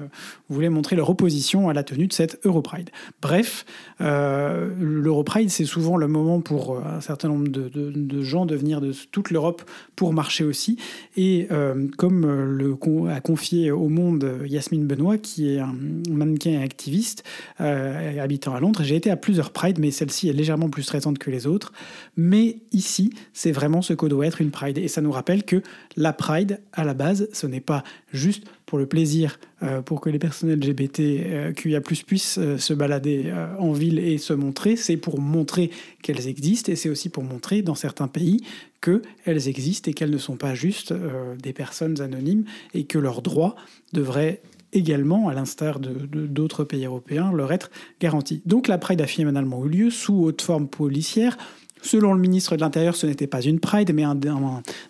voulaient 0.49 0.71
montrer 0.71 0.97
leur 0.97 1.11
opposition 1.11 1.69
à 1.69 1.75
la 1.75 1.83
tenue 1.83 2.07
de 2.07 2.13
cette 2.13 2.45
Europride. 2.45 2.91
Bref, 3.21 3.67
euh, 4.01 4.71
l'Europride, 4.79 5.51
c'est 5.51 5.65
souvent 5.65 5.97
le 5.97 6.09
moment 6.09 6.41
pour 6.41 6.77
euh, 6.77 6.83
un 6.97 7.01
certain 7.01 7.29
nombre 7.29 7.49
de, 7.49 8.23
gens 8.23 8.47
de 8.47 8.57
venir 8.57 8.81
de 8.81 8.93
toute 9.11 9.31
l'Europe 9.31 9.63
pour 9.97 10.13
marcher 10.13 10.45
aussi. 10.45 10.79
Et 11.17 11.49
comme 11.97 12.27
le 12.27 12.77
a 13.11 13.21
confié 13.21 13.71
au 13.71 13.89
Monde 13.89 14.39
Yasmine 14.45 14.87
Benoît, 14.87 15.19
qui 15.19 15.55
est 15.55 15.59
un 15.59 15.75
mannequin 16.11 16.51
et 16.51 16.63
activiste 16.63 17.25
habitant 17.59 18.55
à 18.55 18.61
Londres, 18.61 18.83
j'ai 18.83 18.97
été 18.97 19.11
à 19.11 19.17
plusieurs 19.17 19.51
Prides, 19.51 19.79
mais 19.79 19.91
celle-ci 19.91 20.29
est 20.29 20.33
légèrement 20.33 20.69
plus 20.69 20.83
stressante 20.83 21.19
que 21.19 21.31
les 21.31 21.47
autres. 21.47 21.73
Mais 22.17 22.59
ici, 22.73 23.13
c'est 23.33 23.53
vraiment 23.53 23.83
ce 23.83 23.93
que 23.93 24.07
doit 24.07 24.27
être 24.27 24.41
une 24.41 24.51
Pride. 24.51 24.79
Et 24.79 24.89
ça 24.89 25.01
nous 25.01 25.13
rappelle 25.13 25.45
que 25.45 25.63
la 25.97 26.13
Pride, 26.13 26.61
à 26.73 26.85
la 26.85 26.95
base, 26.95 27.29
ce 27.33 27.47
n'est 27.47 27.61
pas 27.61 27.85
juste 28.13 28.45
pour 28.73 28.79
le 28.79 28.87
plaisir, 28.87 29.39
euh, 29.63 29.83
pour 29.83 30.01
que 30.01 30.09
les 30.09 30.19
personnes 30.19 30.51
LGBT 30.51 31.01
euh, 31.01 31.81
puissent 32.07 32.39
euh, 32.39 32.57
se 32.57 32.73
balader 32.73 33.31
en 33.59 33.73
ville 33.73 33.99
et 33.99 34.17
se 34.17 34.33
montrer, 34.33 34.77
c'est 34.77 34.97
pour 34.97 35.21
montrer 35.21 35.71
qu'elles 36.01 36.27
existent 36.27 36.73
et 36.73 36.75
c'est 36.75 36.89
aussi 36.89 37.11
pour 37.11 37.23
montrer 37.23 37.61
dans 37.61 37.75
certains 37.75 38.09
pays 38.09 38.47
qu'elles 38.81 39.47
existent 39.47 39.91
et 39.91 39.93
qu'elles 39.93 40.11
ne 40.11 40.17
sont 40.17 40.37
pas 40.37 40.55
juste 40.55 40.95
des 41.43 41.53
personnes 41.53 42.01
anonymes 42.01 42.47
et 42.73 42.85
que 42.85 42.97
leurs 42.97 43.21
droits 43.21 43.57
devraient 43.93 44.41
également, 44.73 45.29
à 45.29 45.35
l'instar 45.35 45.79
d'autres 45.79 46.65
pays 46.65 46.87
européens, 46.87 47.31
leur 47.31 47.53
être 47.53 47.71
garantis. 48.01 48.41
Donc 48.47 48.69
la 48.69 48.79
Pride 48.79 49.03
a 49.03 49.07
finalement 49.07 49.67
eu 49.67 49.69
lieu 49.69 49.91
sous 49.91 50.15
haute 50.15 50.41
forme 50.41 50.67
policière, 50.67 51.37
Selon 51.83 52.15
le 52.15 52.21
ministre 52.21 52.55
de 52.57 52.61
l'Intérieur, 52.61 52.95
ce 52.95 53.07
n'était 53.09 53.27
pas 53.27 53.43
une 53.43 53.59
Pride, 53.59 53.93
mais 53.93 54.05
un, 54.05 54.17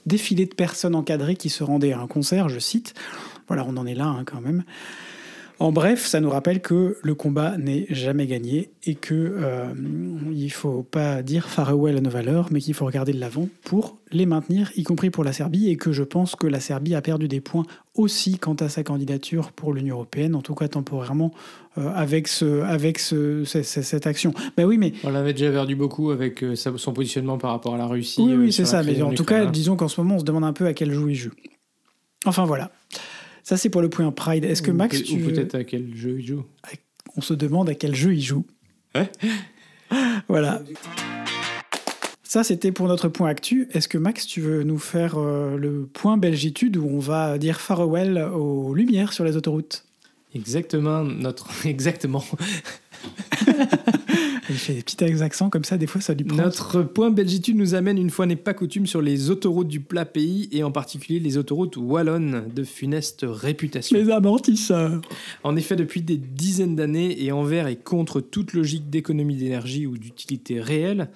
défilé 0.04 0.44
de 0.44 0.54
personnes 0.54 0.94
encadrées 0.94 1.36
qui 1.36 1.48
se 1.48 1.64
rendaient 1.64 1.92
à 1.92 1.98
un 1.98 2.06
concert, 2.06 2.50
je 2.50 2.58
cite. 2.58 2.94
Voilà, 3.54 3.66
on 3.68 3.76
en 3.76 3.86
est 3.86 3.94
là 3.94 4.06
hein, 4.06 4.22
quand 4.24 4.40
même. 4.40 4.64
En 5.58 5.70
bref, 5.70 6.04
ça 6.06 6.18
nous 6.18 6.30
rappelle 6.30 6.60
que 6.60 6.96
le 7.04 7.14
combat 7.14 7.56
n'est 7.56 7.86
jamais 7.88 8.26
gagné 8.26 8.72
et 8.84 8.96
que 8.96 9.14
euh, 9.14 9.66
il 10.32 10.50
faut 10.50 10.82
pas 10.82 11.22
dire 11.22 11.46
farewell 11.48 11.96
à 11.96 12.00
nos 12.00 12.10
valeurs, 12.10 12.48
mais 12.50 12.58
qu'il 12.60 12.74
faut 12.74 12.84
regarder 12.86 13.12
de 13.12 13.20
l'avant 13.20 13.48
pour 13.62 13.96
les 14.10 14.26
maintenir, 14.26 14.72
y 14.76 14.82
compris 14.82 15.10
pour 15.10 15.22
la 15.22 15.32
Serbie, 15.32 15.68
et 15.68 15.76
que 15.76 15.92
je 15.92 16.02
pense 16.02 16.34
que 16.34 16.48
la 16.48 16.58
Serbie 16.58 16.96
a 16.96 17.02
perdu 17.02 17.28
des 17.28 17.40
points 17.40 17.62
aussi 17.94 18.38
quant 18.38 18.54
à 18.54 18.68
sa 18.68 18.82
candidature 18.82 19.52
pour 19.52 19.72
l'Union 19.72 19.96
européenne, 19.96 20.34
en 20.34 20.42
tout 20.42 20.56
cas 20.56 20.66
temporairement, 20.66 21.32
euh, 21.78 21.90
avec, 21.94 22.26
ce, 22.26 22.62
avec 22.62 22.98
ce, 22.98 23.44
ce- 23.44 23.62
ce- 23.62 23.82
cette 23.82 24.08
action. 24.08 24.34
Ben 24.56 24.64
oui, 24.64 24.78
mais 24.78 24.94
On 25.04 25.10
l'avait 25.10 25.32
déjà 25.32 25.52
perdu 25.52 25.76
beaucoup 25.76 26.10
avec 26.10 26.42
euh, 26.42 26.56
son 26.56 26.92
positionnement 26.92 27.38
par 27.38 27.52
rapport 27.52 27.74
à 27.76 27.78
la 27.78 27.86
Russie. 27.86 28.20
oui, 28.20 28.32
euh, 28.32 28.36
oui, 28.38 28.52
sur 28.52 28.66
c'est 28.66 28.72
ça. 28.72 28.82
Mais 28.82 29.00
en 29.02 29.12
tout 29.14 29.24
cas, 29.24 29.46
disons 29.46 29.76
qu'en 29.76 29.86
ce 29.88 30.00
moment, 30.00 30.16
on 30.16 30.20
se 30.20 30.24
demande 30.24 30.44
un 30.44 30.52
peu 30.54 30.66
à 30.66 30.72
quel 30.72 30.92
jeu 30.92 31.04
il 31.08 31.14
joue. 31.14 31.30
Enfin 32.24 32.46
voilà. 32.46 32.72
Ça, 33.42 33.56
c'est 33.56 33.70
pour 33.70 33.82
le 33.82 33.88
point 33.88 34.10
Pride. 34.12 34.44
Est-ce 34.44 34.62
que 34.62 34.70
Max, 34.70 35.02
tu 35.02 35.14
ou 35.14 35.18
veux- 35.18 35.32
peut-être 35.32 35.54
à 35.54 35.64
quel 35.64 35.94
jeu 35.94 36.18
il 36.20 36.26
joue 36.26 36.44
on 37.16 37.20
se 37.20 37.34
demande 37.34 37.68
à 37.68 37.74
quel 37.74 37.94
jeu 37.94 38.14
il 38.14 38.22
joue. 38.22 38.46
Ouais. 38.94 39.10
voilà. 40.28 40.62
Ça, 42.22 42.42
c'était 42.44 42.72
pour 42.72 42.88
notre 42.88 43.08
point 43.08 43.28
actu. 43.28 43.68
Est-ce 43.72 43.88
que 43.88 43.98
Max, 43.98 44.26
tu 44.26 44.40
veux 44.40 44.62
nous 44.62 44.78
faire 44.78 45.18
euh, 45.18 45.56
le 45.58 45.86
point 45.86 46.16
Belgitude 46.16 46.76
où 46.78 46.86
on 46.88 46.98
va 46.98 47.36
dire 47.38 47.60
farewell 47.60 48.18
aux 48.18 48.74
lumières 48.74 49.12
sur 49.12 49.24
les 49.24 49.36
autoroutes? 49.36 49.84
Exactement, 50.34 51.02
notre 51.04 51.50
exactement. 51.66 52.24
Il 54.50 54.56
fait 54.56 54.74
des 54.74 54.82
petits 54.82 55.22
accents 55.22 55.50
comme 55.50 55.64
ça, 55.64 55.78
des 55.78 55.86
fois 55.86 56.00
ça 56.00 56.14
lui 56.14 56.24
prend. 56.24 56.36
Notre 56.36 56.82
point 56.82 57.10
Belgitude 57.10 57.56
nous 57.56 57.74
amène 57.74 57.98
une 57.98 58.10
fois 58.10 58.26
n'est 58.26 58.36
pas 58.36 58.54
coutume 58.54 58.86
sur 58.86 59.02
les 59.02 59.30
autoroutes 59.30 59.68
du 59.68 59.80
plat 59.80 60.04
pays 60.04 60.48
et 60.52 60.64
en 60.64 60.72
particulier 60.72 61.20
les 61.20 61.38
autoroutes 61.38 61.76
wallonnes 61.76 62.48
de 62.54 62.64
funeste 62.64 63.24
réputation. 63.28 63.96
Les 63.96 64.10
amortisseurs. 64.10 65.00
En 65.44 65.56
effet, 65.56 65.76
depuis 65.76 66.02
des 66.02 66.16
dizaines 66.16 66.76
d'années 66.76 67.22
et 67.24 67.32
envers 67.32 67.66
et 67.66 67.76
contre 67.76 68.20
toute 68.20 68.52
logique 68.52 68.90
d'économie 68.90 69.36
d'énergie 69.36 69.86
ou 69.86 69.96
d'utilité 69.96 70.60
réelle, 70.60 71.08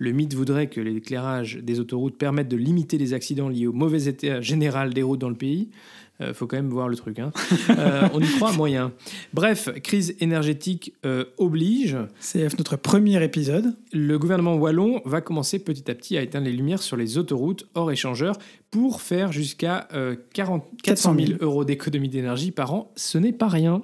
le 0.00 0.12
mythe 0.12 0.34
voudrait 0.34 0.68
que 0.68 0.80
l'éclairage 0.80 1.58
des 1.62 1.78
autoroutes 1.78 2.16
permette 2.16 2.48
de 2.48 2.56
limiter 2.56 2.96
les 2.96 3.12
accidents 3.12 3.50
liés 3.50 3.66
au 3.66 3.72
mauvais 3.74 4.04
état 4.04 4.40
général 4.40 4.94
des 4.94 5.02
routes 5.02 5.20
dans 5.20 5.28
le 5.28 5.34
pays. 5.34 5.68
Euh, 6.20 6.34
faut 6.34 6.46
quand 6.46 6.56
même 6.56 6.70
voir 6.70 6.88
le 6.88 6.96
truc. 6.96 7.18
hein. 7.18 7.32
Euh, 7.70 8.08
on 8.14 8.20
y 8.20 8.28
croit 8.36 8.52
moyen. 8.52 8.92
Bref, 9.32 9.70
crise 9.82 10.16
énergétique 10.20 10.94
euh, 11.06 11.24
oblige. 11.38 11.96
CF, 12.20 12.58
notre 12.58 12.76
premier 12.76 13.22
épisode. 13.24 13.76
Le 13.92 14.18
gouvernement 14.18 14.56
wallon 14.56 15.00
va 15.04 15.20
commencer 15.20 15.58
petit 15.58 15.90
à 15.90 15.94
petit 15.94 16.16
à 16.18 16.22
éteindre 16.22 16.46
les 16.46 16.52
lumières 16.52 16.82
sur 16.82 16.96
les 16.96 17.18
autoroutes 17.18 17.66
hors 17.74 17.90
échangeur 17.90 18.36
pour 18.70 19.02
faire 19.02 19.32
jusqu'à 19.32 19.88
euh, 19.94 20.14
40 20.34 20.64
400 20.82 21.14
000 21.18 21.32
euros 21.40 21.64
d'économie 21.64 22.08
d'énergie 22.08 22.50
par 22.50 22.74
an. 22.74 22.92
Ce 22.96 23.18
n'est 23.18 23.32
pas 23.32 23.48
rien. 23.48 23.82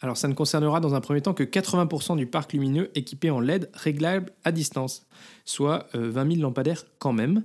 Alors 0.00 0.16
ça 0.16 0.28
ne 0.28 0.34
concernera 0.34 0.80
dans 0.80 0.94
un 0.94 1.00
premier 1.00 1.20
temps 1.20 1.34
que 1.34 1.42
80% 1.42 2.16
du 2.16 2.26
parc 2.26 2.52
lumineux 2.52 2.90
équipé 2.94 3.30
en 3.30 3.40
LED 3.40 3.68
réglable 3.74 4.30
à 4.44 4.52
distance, 4.52 5.06
soit 5.44 5.88
euh, 5.94 6.10
20 6.10 6.34
000 6.34 6.42
lampadaires 6.42 6.84
quand 6.98 7.12
même. 7.12 7.42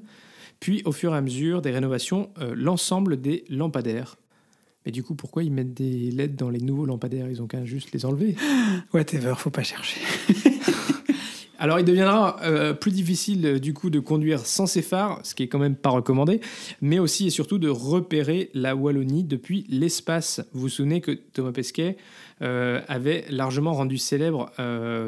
Puis 0.60 0.82
au 0.86 0.92
fur 0.92 1.14
et 1.14 1.18
à 1.18 1.22
mesure 1.22 1.62
des 1.62 1.72
rénovations, 1.72 2.30
euh, 2.40 2.54
l'ensemble 2.56 3.20
des 3.20 3.46
lampadaires. 3.50 4.18
Mais 4.86 4.92
du 4.92 5.04
coup, 5.04 5.16
pourquoi 5.16 5.44
ils 5.44 5.52
mettent 5.52 5.74
des 5.74 6.12
LED 6.12 6.36
dans 6.36 6.50
les 6.50 6.60
nouveaux 6.60 6.86
lampadaires? 6.86 7.30
Ils 7.30 7.42
ont 7.42 7.48
qu'à 7.48 7.64
juste 7.64 7.92
les 7.94 8.06
enlever. 8.06 8.36
Whatever, 8.94 9.34
faut 9.38 9.50
pas 9.50 9.64
chercher. 9.64 10.02
Alors, 11.64 11.80
il 11.80 11.86
deviendra 11.86 12.42
euh, 12.44 12.74
plus 12.74 12.92
difficile 12.92 13.46
euh, 13.46 13.58
du 13.58 13.74
coup 13.74 13.90
de 13.90 14.02
conduire 14.02 14.46
sans 14.46 14.66
ces 14.66 14.82
phares, 14.82 15.22
ce 15.24 15.34
qui 15.34 15.44
est 15.44 15.48
quand 15.48 15.60
même 15.60 15.78
pas 15.78 15.92
recommandé, 15.92 16.42
mais 16.82 17.00
aussi 17.00 17.28
et 17.28 17.30
surtout 17.30 17.58
de 17.58 17.70
repérer 17.70 18.50
la 18.54 18.76
Wallonie 18.76 19.24
depuis 19.24 19.66
l'espace. 19.70 20.42
Vous 20.52 20.60
vous 20.60 20.70
souvenez 20.70 21.00
que 21.00 21.12
Thomas 21.12 21.54
Pesquet 21.54 21.96
euh, 22.42 22.82
avait 22.90 23.24
largement 23.30 23.72
rendu 23.72 23.98
célèbre 23.98 24.52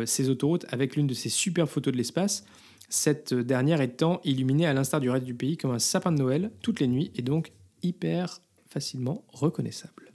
ces 0.06 0.30
autoroutes 0.30 0.66
avec 0.70 0.96
l'une 0.96 1.08
de 1.08 1.14
ses 1.14 1.28
superbes 1.28 1.68
photos 1.68 1.92
de 1.92 1.98
l'espace. 1.98 2.46
Cette 2.90 3.34
dernière 3.34 3.82
étant 3.82 4.22
illuminée 4.24 4.66
à 4.68 4.74
l'instar 4.74 5.00
du 5.00 5.10
reste 5.10 5.26
du 5.26 5.34
pays 5.34 5.58
comme 5.58 5.72
un 5.72 5.80
sapin 5.80 6.12
de 6.12 6.18
Noël 6.18 6.52
toutes 6.62 6.80
les 6.80 6.88
nuits 6.88 7.12
et 7.16 7.22
donc 7.22 7.52
hyper 7.84 8.42
facilement 8.70 9.24
reconnaissable. 9.30 10.12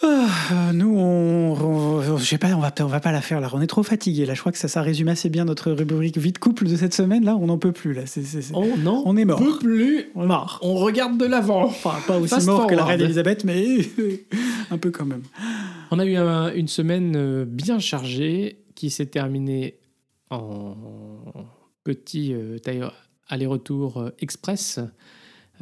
Ah, 0.00 0.72
nous, 0.72 0.96
on, 0.96 1.54
on- 1.60 2.16
je 2.18 2.24
sais 2.24 2.38
pas, 2.38 2.54
on 2.54 2.60
va, 2.60 2.72
on 2.80 2.84
va 2.86 3.00
pas 3.00 3.10
la 3.10 3.20
faire 3.20 3.40
là. 3.40 3.50
On 3.52 3.60
est 3.60 3.66
trop 3.66 3.82
fatigué 3.82 4.26
là. 4.26 4.34
Je 4.34 4.40
crois 4.40 4.52
que 4.52 4.58
ça, 4.58 4.68
ça 4.68 4.80
résume 4.82 5.08
assez 5.08 5.28
bien 5.28 5.44
notre 5.44 5.72
rubrique 5.72 6.16
vie 6.18 6.30
de 6.32 6.38
couple 6.38 6.66
de 6.68 6.76
cette 6.76 6.94
semaine 6.94 7.24
là. 7.24 7.36
On 7.36 7.46
n'en 7.46 7.58
peut 7.58 7.72
plus 7.72 7.94
là. 7.94 8.06
C'est- 8.06 8.22
c'est- 8.22 8.42
c'est- 8.42 8.54
On 8.54 8.76
n'en 8.76 9.02
On 9.06 9.16
est 9.16 9.24
mort. 9.24 9.38
peut 9.40 9.58
plus. 9.58 10.10
On 10.14 10.22
est 10.22 10.26
mort. 10.26 10.60
On 10.62 10.74
regarde 10.76 11.18
de 11.18 11.24
l'avant. 11.26 11.64
Enfin, 11.64 11.94
pas 12.06 12.18
aussi 12.18 12.28
Fast 12.28 12.46
mort 12.46 12.66
que 12.68 12.74
la 12.76 12.84
reine 12.84 13.00
Elisabeth, 13.00 13.44
mais 13.44 13.78
un 14.70 14.78
peu 14.78 14.90
quand 14.92 15.04
même. 15.04 15.22
On 15.90 15.98
a 15.98 16.04
eu 16.06 16.14
un- 16.16 16.52
une 16.54 16.68
semaine 16.68 17.14
euh, 17.16 17.44
bien 17.44 17.78
chargée 17.80 18.60
qui 18.76 18.90
s'est 18.90 19.06
terminée 19.06 19.78
en 20.30 20.74
petit 21.84 22.32
euh, 22.34 22.58
aller-retour 23.28 23.98
euh, 23.98 24.10
express. 24.20 24.78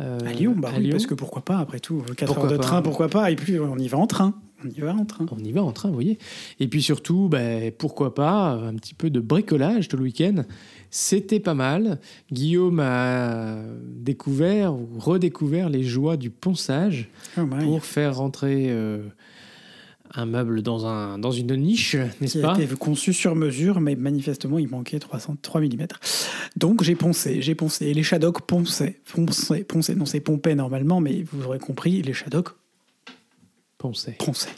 euh, 0.00 0.18
À 0.24 0.32
Lyon, 0.32 0.54
bah 0.56 0.70
à 0.74 0.76
oui, 0.78 0.84
Lyon. 0.84 0.90
parce 0.92 1.06
que 1.06 1.14
pourquoi 1.14 1.44
pas 1.44 1.58
après 1.58 1.80
tout. 1.80 2.02
4 2.16 2.26
Pourquoi 2.26 2.44
heures 2.44 2.50
de 2.52 2.56
pas. 2.56 2.62
train, 2.62 2.82
pourquoi 2.82 3.08
pas. 3.08 3.30
Et 3.30 3.36
puis 3.36 3.58
on 3.58 3.76
y 3.78 3.88
va 3.88 3.98
en 3.98 4.06
train. 4.06 4.34
On 4.64 4.68
y 4.70 4.80
va 4.80 4.94
en 4.94 5.04
train. 5.04 5.26
On 5.30 5.38
y 5.38 5.52
va 5.52 5.62
en 5.62 5.70
train, 5.72 5.88
vous 5.88 5.94
voyez. 5.94 6.18
Et 6.60 6.66
puis 6.66 6.82
surtout, 6.82 7.28
ben, 7.28 7.70
pourquoi 7.72 8.14
pas, 8.14 8.52
un 8.52 8.74
petit 8.74 8.94
peu 8.94 9.10
de 9.10 9.20
bricolage 9.20 9.88
tout 9.88 9.96
le 9.98 10.04
week-end. 10.04 10.44
C'était 10.90 11.40
pas 11.40 11.52
mal. 11.54 12.00
Guillaume 12.32 12.80
a 12.80 13.58
découvert 13.84 14.74
ou 14.74 14.88
redécouvert 14.98 15.68
les 15.68 15.82
joies 15.82 16.16
du 16.16 16.30
ponçage 16.30 17.10
Oh 17.38 17.42
pour 17.46 17.84
faire 17.84 18.16
rentrer 18.16 18.68
euh, 18.70 19.02
un 20.14 20.26
meuble 20.26 20.62
dans, 20.62 20.86
un, 20.86 21.18
dans 21.18 21.30
une 21.30 21.54
niche, 21.56 21.96
n'est-ce 22.20 22.32
qui 22.38 22.40
pas 22.42 22.54
a 22.54 22.60
été 22.62 22.74
conçu 22.76 23.12
sur 23.12 23.34
mesure, 23.34 23.80
mais 23.80 23.96
manifestement 23.96 24.58
il 24.58 24.68
manquait 24.68 24.98
300, 24.98 25.36
3 25.42 25.60
mm. 25.60 25.86
Donc 26.56 26.82
j'ai 26.82 26.94
poncé, 26.94 27.42
j'ai 27.42 27.54
poncé. 27.54 27.86
Et 27.86 27.94
les 27.94 28.02
Shadocks 28.02 28.42
ponçaient, 28.42 29.00
ponçaient, 29.12 29.64
ponçaient. 29.64 29.94
Non, 29.94 30.06
c'est 30.06 30.20
pompait 30.20 30.54
normalement, 30.54 31.00
mais 31.00 31.24
vous 31.32 31.44
aurez 31.46 31.58
compris, 31.58 32.02
les 32.02 32.12
Shadocks 32.12 32.48
Ponçait. 33.78 34.16
ponçaient. 34.18 34.48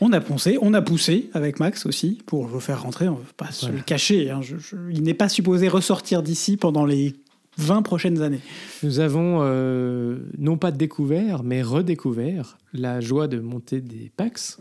On 0.00 0.12
a 0.12 0.20
poncé, 0.20 0.58
on 0.62 0.72
a 0.74 0.80
poussé 0.80 1.28
avec 1.34 1.58
Max 1.60 1.84
aussi 1.84 2.22
pour 2.24 2.48
le 2.48 2.60
faire 2.60 2.82
rentrer. 2.82 3.08
On 3.08 3.14
ne 3.14 3.18
veut 3.18 3.24
pas 3.36 3.50
se 3.50 3.66
le 3.68 3.80
cacher. 3.80 4.30
hein. 4.30 4.40
Je- 4.42 4.56
je- 4.56 4.76
il 4.90 5.02
n'est 5.02 5.12
pas 5.14 5.28
supposé 5.28 5.68
ressortir 5.68 6.22
d'ici 6.22 6.56
pendant 6.56 6.86
les 6.86 7.14
20 7.58 7.82
prochaines 7.82 8.22
années. 8.22 8.40
Nous 8.84 9.00
avons 9.00 9.40
euh, 9.42 10.18
non 10.38 10.56
pas 10.56 10.70
découvert, 10.70 11.42
mais 11.42 11.60
redécouvert 11.60 12.56
la 12.72 13.00
joie 13.00 13.26
de 13.26 13.40
monter 13.40 13.80
des 13.80 14.12
PAX. 14.16 14.58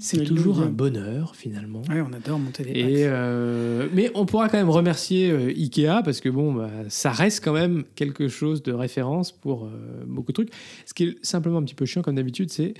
C'est 0.00 0.24
toujours 0.24 0.60
un 0.60 0.66
bonheur 0.70 1.36
finalement. 1.36 1.82
Ouais, 1.88 2.00
on 2.00 2.12
adore 2.12 2.40
monter 2.40 2.64
des 2.64 2.70
Et 2.70 2.82
Pax. 2.82 2.94
euh, 3.04 3.88
mais 3.94 4.10
on 4.14 4.26
pourra 4.26 4.48
quand 4.48 4.58
même 4.58 4.70
remercier 4.70 5.30
euh, 5.30 5.50
Ikea 5.50 6.02
parce 6.04 6.20
que 6.20 6.28
bon, 6.28 6.52
bah, 6.52 6.70
ça 6.88 7.12
reste 7.12 7.44
quand 7.44 7.52
même 7.52 7.84
quelque 7.94 8.26
chose 8.28 8.62
de 8.62 8.72
référence 8.72 9.30
pour 9.30 9.70
beaucoup 10.06 10.32
de 10.32 10.34
trucs. 10.34 10.50
Ce 10.84 10.94
qui 10.94 11.04
est 11.04 11.24
simplement 11.24 11.58
un 11.58 11.62
petit 11.62 11.76
peu 11.76 11.86
chiant 11.86 12.02
comme 12.02 12.16
d'habitude, 12.16 12.50
c'est 12.50 12.74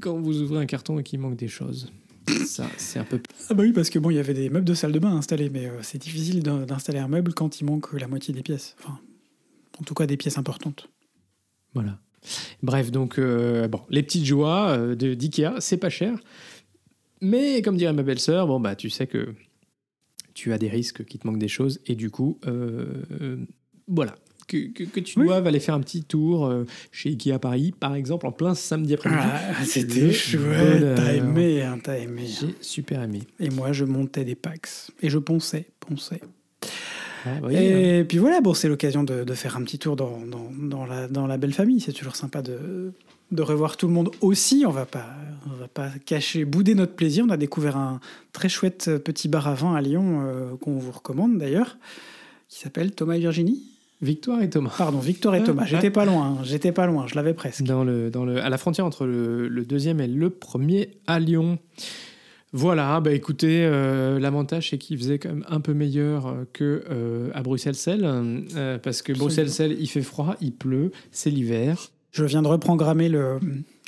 quand 0.00 0.18
vous 0.18 0.40
ouvrez 0.40 0.60
un 0.60 0.66
carton 0.66 0.98
et 0.98 1.02
qu'il 1.02 1.20
manque 1.20 1.36
des 1.36 1.48
choses. 1.48 1.90
Ça, 2.46 2.68
c'est 2.76 2.98
un 2.98 3.04
peu. 3.04 3.20
Ah 3.48 3.54
bah 3.54 3.62
oui, 3.62 3.72
parce 3.72 3.90
que 3.90 3.98
bon, 3.98 4.10
il 4.10 4.16
y 4.16 4.18
avait 4.18 4.34
des 4.34 4.50
meubles 4.50 4.64
de 4.64 4.74
salle 4.74 4.92
de 4.92 4.98
bain 4.98 5.14
installés, 5.16 5.48
mais 5.50 5.66
euh, 5.66 5.82
c'est 5.82 5.98
difficile 5.98 6.42
d'in- 6.42 6.64
d'installer 6.66 6.98
un 6.98 7.08
meuble 7.08 7.32
quand 7.34 7.60
il 7.60 7.64
manque 7.64 7.92
la 7.92 8.08
moitié 8.08 8.34
des 8.34 8.42
pièces. 8.42 8.74
Enfin, 8.80 8.98
en 9.78 9.84
tout 9.84 9.94
cas, 9.94 10.06
des 10.06 10.16
pièces 10.16 10.38
importantes. 10.38 10.88
Voilà. 11.74 11.98
Bref, 12.62 12.90
donc, 12.90 13.18
euh, 13.18 13.68
bon, 13.68 13.80
les 13.90 14.02
petites 14.02 14.24
joies 14.24 14.70
euh, 14.70 14.94
de- 14.96 15.14
d'IKEA, 15.14 15.60
c'est 15.60 15.76
pas 15.76 15.90
cher. 15.90 16.18
Mais 17.20 17.62
comme 17.62 17.76
dirait 17.76 17.92
ma 17.92 18.02
belle-sœur, 18.02 18.46
bon, 18.46 18.58
bah, 18.60 18.74
tu 18.74 18.90
sais 18.90 19.06
que 19.06 19.34
tu 20.34 20.52
as 20.52 20.58
des 20.58 20.68
risques 20.68 21.04
qu'il 21.04 21.20
te 21.20 21.26
manque 21.26 21.38
des 21.38 21.48
choses. 21.48 21.80
Et 21.86 21.94
du 21.94 22.10
coup, 22.10 22.38
euh, 22.46 23.36
voilà. 23.88 24.16
Que, 24.46 24.68
que- 24.68 24.84
que 24.84 25.00
tu 25.00 25.18
Oui. 25.18 25.26
doives 25.26 25.46
aller 25.46 25.58
faire 25.58 25.74
un 25.74 25.80
petit 25.80 26.04
tour 26.04 26.46
euh, 26.46 26.64
chez 26.92 27.08
Ikea 27.10 27.38
Paris, 27.40 27.72
par 27.78 27.94
exemple, 27.96 28.26
en 28.26 28.32
plein 28.32 28.54
samedi 28.54 28.94
après-midi. 28.94 29.20
Ah, 29.24 29.64
c'était 29.64 30.12
chouette, 30.12 30.94
t'as 30.94 31.14
aimé, 31.14 31.62
hein, 31.62 31.78
t'as 31.82 31.98
aimé. 31.98 32.22
hein. 32.28 32.34
J'ai 32.40 32.54
super 32.60 33.02
aimé. 33.02 33.22
Et 33.40 33.50
moi, 33.50 33.72
je 33.72 33.84
montais 33.84 34.24
des 34.24 34.36
packs. 34.36 34.68
Et 35.02 35.10
je 35.10 35.18
ponçais, 35.18 35.66
ponçais. 35.80 36.20
Ah, 37.24 37.34
vous 37.34 37.40
voyez, 37.40 37.72
hein. 37.74 37.98
Et 38.00 38.04
puis 38.04 38.18
voilà, 38.18 38.40
bon, 38.40 38.54
c'est 38.54 38.68
l'occasion 38.68 39.02
de, 39.02 39.24
de 39.24 39.34
faire 39.34 39.56
un 39.56 39.62
petit 39.64 39.80
tour 39.80 39.96
dans, 39.96 40.20
dans, 40.20 40.48
dans 40.56 40.86
la, 40.86 41.08
dans 41.08 41.26
la 41.26 41.38
belle 41.38 41.52
famille. 41.52 41.80
C'est 41.80 41.92
toujours 41.92 42.14
sympa 42.14 42.40
de, 42.40 42.92
de 43.32 43.42
revoir 43.42 43.76
tout 43.76 43.88
le 43.88 43.92
monde 43.94 44.10
aussi. 44.20 44.62
On 44.64 44.70
va 44.70 44.86
pas, 44.86 45.08
on 45.52 45.54
va 45.56 45.66
pas 45.66 45.90
cacher, 46.04 46.44
bouder 46.44 46.76
notre 46.76 46.94
plaisir. 46.94 47.24
On 47.26 47.30
a 47.30 47.36
découvert 47.36 47.76
un 47.76 48.00
très 48.32 48.48
chouette 48.48 48.96
petit 48.98 49.26
bar 49.26 49.48
à 49.48 49.54
vin 49.54 49.74
à 49.74 49.80
Lyon 49.80 50.20
euh, 50.24 50.56
qu'on 50.60 50.78
vous 50.78 50.92
recommande 50.92 51.36
d'ailleurs, 51.36 51.78
qui 52.48 52.60
s'appelle 52.60 52.92
Thomas 52.92 53.14
et 53.16 53.18
Virginie. 53.20 53.60
Victoire 54.02 54.42
et 54.42 54.50
Thomas. 54.50 54.74
Pardon, 54.76 54.98
Victor 54.98 55.34
et 55.34 55.42
Thomas. 55.42 55.64
J'étais 55.64 55.90
pas 55.90 56.04
loin, 56.04 56.36
hein, 56.38 56.44
j'étais 56.44 56.72
pas 56.72 56.86
loin, 56.86 57.06
je 57.06 57.14
l'avais 57.14 57.32
presque. 57.34 57.62
Dans 57.62 57.82
le, 57.84 58.10
dans 58.10 58.24
le, 58.24 58.42
à 58.42 58.48
la 58.50 58.58
frontière 58.58 58.84
entre 58.84 59.06
le, 59.06 59.48
le 59.48 59.64
deuxième 59.64 60.00
et 60.00 60.06
le 60.06 60.28
premier 60.30 60.90
à 61.06 61.18
Lyon. 61.18 61.58
Voilà, 62.52 63.00
bah 63.00 63.12
écoutez, 63.12 63.64
euh, 63.64 64.18
l'avantage 64.18 64.70
c'est 64.70 64.78
qu'il 64.78 64.96
faisait 64.98 65.18
quand 65.18 65.28
même 65.30 65.44
un 65.48 65.60
peu 65.60 65.74
meilleur 65.74 66.26
euh, 66.26 66.44
que 66.52 66.84
euh, 66.90 67.28
à 67.34 67.42
Bruxelles-Selle, 67.42 68.02
euh, 68.04 68.78
parce 68.78 69.02
que 69.02 69.12
Bruxelles-Selle 69.12 69.76
il 69.78 69.88
fait 69.88 70.00
froid, 70.02 70.36
il 70.40 70.52
pleut, 70.52 70.92
c'est 71.10 71.30
l'hiver. 71.30 71.90
Je 72.12 72.24
viens 72.24 72.40
de 72.40 72.48
reprogrammer 72.48 73.10
le, 73.10 73.38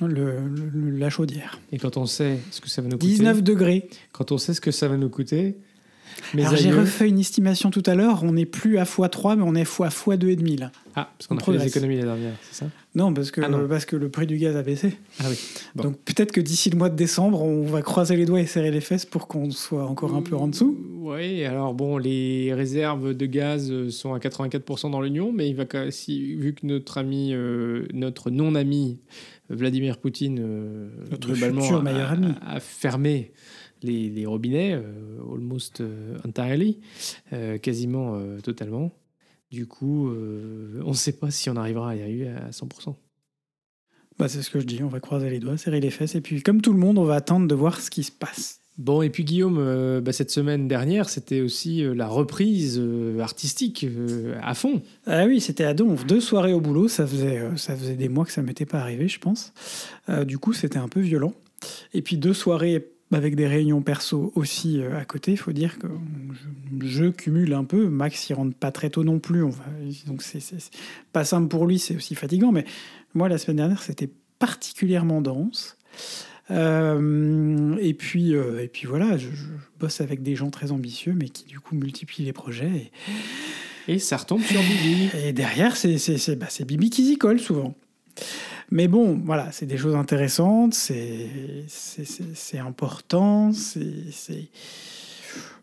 le, 0.03 0.39
le- 0.49 0.91
la 0.99 1.09
chaudière. 1.09 1.59
Et 1.73 1.79
quand 1.79 1.97
on 1.97 2.05
sait 2.05 2.39
ce 2.51 2.61
que 2.61 2.69
ça 2.69 2.83
va 2.83 2.89
nous 2.89 2.99
coûter, 2.99 3.07
19 3.13 3.43
degrés. 3.43 3.89
quand 4.13 4.33
on 4.33 4.39
sait 4.39 4.53
ce 4.53 4.61
que 4.61 4.71
ça 4.71 4.87
va 4.87 4.99
nous 4.99 5.09
coûter, 5.09 5.57
mes 6.35 6.45
Alors 6.45 6.57
j'ai 6.57 6.71
refait 6.73 7.09
une 7.09 7.19
estimation 7.19 7.71
tout 7.71 7.83
à 7.87 7.95
l'heure. 7.95 8.23
On 8.25 8.33
n'est 8.33 8.47
plus 8.47 8.79
à 8.79 8.85
x3, 8.85 9.37
mais 9.37 9.43
on 9.47 9.55
est 9.55 9.65
fois 9.65 9.89
x2,5 9.89 10.59
là. 10.61 10.73
Ah, 10.95 11.11
parce 11.17 11.27
qu'on 11.29 11.35
on 11.37 11.39
a 11.39 11.41
fait 11.41 11.53
des 11.53 11.57
progresse. 11.59 11.77
économies 11.77 11.97
la 11.97 12.05
dernière, 12.05 12.33
c'est 12.43 12.65
ça 12.65 12.71
Non, 12.97 13.13
parce 13.15 13.31
que, 13.31 13.41
Ah 13.41 13.49
non. 13.49 13.69
parce 13.69 13.85
que 13.85 13.95
le 13.97 14.09
prix 14.09 14.27
du 14.27 14.37
gaz 14.37 14.57
a 14.57 14.63
baissé. 14.63 14.97
Ah 15.21 15.25
oui. 15.31 15.37
Bon. 15.77 15.85
Donc 15.85 15.99
peut-être 16.05 16.33
que 16.33 16.41
d'ici 16.41 16.71
le 16.71 16.77
mois 16.79 16.89
de 16.89 16.97
décembre, 16.97 17.43
on 17.43 17.63
va 17.63 17.83
croiser 17.83 18.17
les 18.17 18.25
doigts 18.27 18.41
et 18.41 18.47
serrer 18.47 18.71
les 18.73 18.81
fesses 18.81 19.07
pour 19.07 19.29
qu'on 19.29 19.51
soit 19.51 19.85
encore 19.87 20.15
un 20.15 20.23
peu 20.23 20.35
en 20.37 20.49
dessous. 20.49 20.77
Oui, 21.01 21.45
alors 21.45 21.73
bon, 21.75 21.99
les 21.99 22.53
réserves 22.53 23.15
de 23.15 23.27
gaz 23.27 23.71
euh, 23.71 23.91
sont 23.91 24.13
à 24.13 24.19
84% 24.19 24.91
dans 24.91 25.01
l'Union, 25.01 25.33
mais 25.33 25.49
il 25.49 25.55
va 25.55 25.65
quand- 25.65 25.91
si, 25.91 26.35
vu 26.35 26.53
que 26.55 26.67
notre 26.67 26.99
ami, 26.99 27.31
euh, 27.33 27.87
notre 27.95 28.31
non-ami 28.31 28.99
euh, 29.51 29.55
Vladimir 29.57 29.99
Poutine, 29.99 30.39
euh, 30.41 30.89
Notre 31.11 31.29
globalement, 31.33 31.83
a 32.47 32.61
fermé 32.61 33.33
les, 33.83 34.11
les 34.11 34.27
robinets, 34.27 34.75
euh, 34.75 35.33
almost 35.33 35.81
euh, 35.81 36.17
entirely, 36.27 36.79
euh, 37.33 37.59
quasiment 37.59 38.21
totalement. 38.43 38.93
Du 39.51 39.67
coup, 39.67 40.11
on 40.11 40.89
ne 40.89 40.95
sait 40.95 41.13
pas 41.13 41.31
si 41.31 41.49
on 41.49 41.57
arrivera 41.57 41.91
à 41.91 41.97
y 41.97 42.03
arriver 42.03 42.29
à 42.29 42.51
100%. 42.51 42.95
Bah, 44.19 44.29
c'est 44.29 44.43
ce 44.43 44.51
que 44.51 44.61
je 44.61 44.67
dis, 44.67 44.83
on 44.83 44.89
va 44.89 45.01
croiser 45.01 45.31
les 45.31 45.39
doigts, 45.39 45.57
serrer 45.57 45.81
les 45.81 45.91
fesses, 45.91 46.15
et 46.15 46.21
puis 46.21 46.43
comme 46.43 46.61
tout 46.61 46.73
le 46.73 46.79
monde, 46.79 46.99
on 46.99 47.05
va 47.05 47.15
attendre 47.15 47.47
de 47.47 47.55
voir 47.55 47.81
ce 47.81 47.91
qui 47.91 48.03
se 48.03 48.13
passe. 48.13 48.61
Bon, 48.79 49.03
et 49.03 49.11
puis 49.11 49.25
Guillaume, 49.25 49.59
euh, 49.59 50.01
bah, 50.01 50.13
cette 50.13 50.31
semaine 50.31 50.69
dernière, 50.69 51.09
c'était 51.09 51.41
aussi 51.41 51.83
euh, 51.83 51.95
la 51.95 52.07
reprise 52.07 52.79
euh, 52.81 53.19
artistique 53.19 53.85
à 54.41 54.55
fond. 54.55 54.83
Ah 55.07 55.27
oui, 55.27 55.41
c'était 55.41 55.65
à 55.65 55.75
Donf, 55.75 56.07
deux 56.07 56.21
soirées 56.21 56.53
au 56.53 56.61
boulot, 56.61 56.87
ça 56.87 57.05
faisait, 57.05 57.43
ça 57.57 57.75
faisait 57.77 57.97
des 57.97 58.09
mois 58.09 58.25
que 58.25 58.31
ça 58.31 58.41
m'était 58.41 58.67
pas 58.67 58.79
arrivé, 58.79 59.09
je 59.09 59.19
pense. 59.19 59.53
Du 60.27 60.39
coup, 60.39 60.53
c'était 60.53 60.79
un 60.79 60.89
peu 60.89 61.01
violent. 61.01 61.35
Et 61.93 62.03
puis 62.03 62.17
deux 62.17 62.35
soirées 62.35 62.93
avec 63.13 63.37
des 63.37 63.47
réunions 63.47 63.83
perso 63.83 64.33
aussi 64.35 64.81
euh, 64.81 64.99
à 64.99 65.05
côté, 65.05 65.33
il 65.33 65.37
faut 65.37 65.53
dire 65.53 65.79
que 65.79 65.87
je, 66.81 66.87
je 66.87 67.05
cumule 67.07 67.55
un 67.55 67.65
peu. 67.65 67.89
Max, 67.89 68.29
il 68.29 68.35
rentre 68.35 68.55
pas 68.55 68.71
très 68.71 68.91
tôt 68.91 69.05
non 69.05 69.19
plus, 69.19 69.43
va, 69.43 69.65
donc 70.07 70.23
c'est 70.23 70.43
pas 71.13 71.25
simple 71.25 71.49
pour 71.49 71.67
lui, 71.67 71.79
c'est 71.79 71.97
aussi 71.97 72.15
fatigant. 72.15 72.53
Mais 72.53 72.65
moi, 73.15 73.29
la 73.29 73.39
semaine 73.39 73.57
dernière, 73.57 73.83
c'était 73.83 74.11
particulièrement 74.39 75.21
dense. 75.21 75.77
Euh, 76.51 77.77
et 77.81 77.95
puis, 77.95 78.35
euh, 78.35 78.63
et 78.63 78.69
puis 78.69 78.87
voilà, 78.87 79.17
je, 79.19 79.29
je 79.31 79.45
bosse 79.79 80.01
avec 80.01 80.23
des 80.23 80.37
gens 80.37 80.51
très 80.51 80.73
ambitieux, 80.73 81.15
mais 81.15 81.29
qui 81.29 81.45
du 81.45 81.61
coup 81.61 81.75
multiplient 81.75 82.25
les 82.25 82.33
projets. 82.33 82.91
Et, 83.87 83.95
Et 83.95 83.99
ça 83.99 84.19
retombe 84.19 84.43
sur 84.43 84.61
Bibi. 84.61 85.11
et 85.25 85.33
derrière, 85.33 85.77
c'est 85.77 85.97
bah, 86.37 86.47
c'est 86.51 86.65
Bibi 86.67 86.91
qui 86.91 87.07
s'y 87.07 87.17
colle 87.17 87.41
souvent. 87.41 87.75
Mais 88.71 88.87
bon, 88.89 89.21
voilà, 89.25 89.51
c'est 89.51 89.67
des 89.67 89.79
choses 89.79 89.95
intéressantes, 89.95 90.75
c'est 90.75 92.59
important, 92.59 93.53
c'est... 93.53 94.49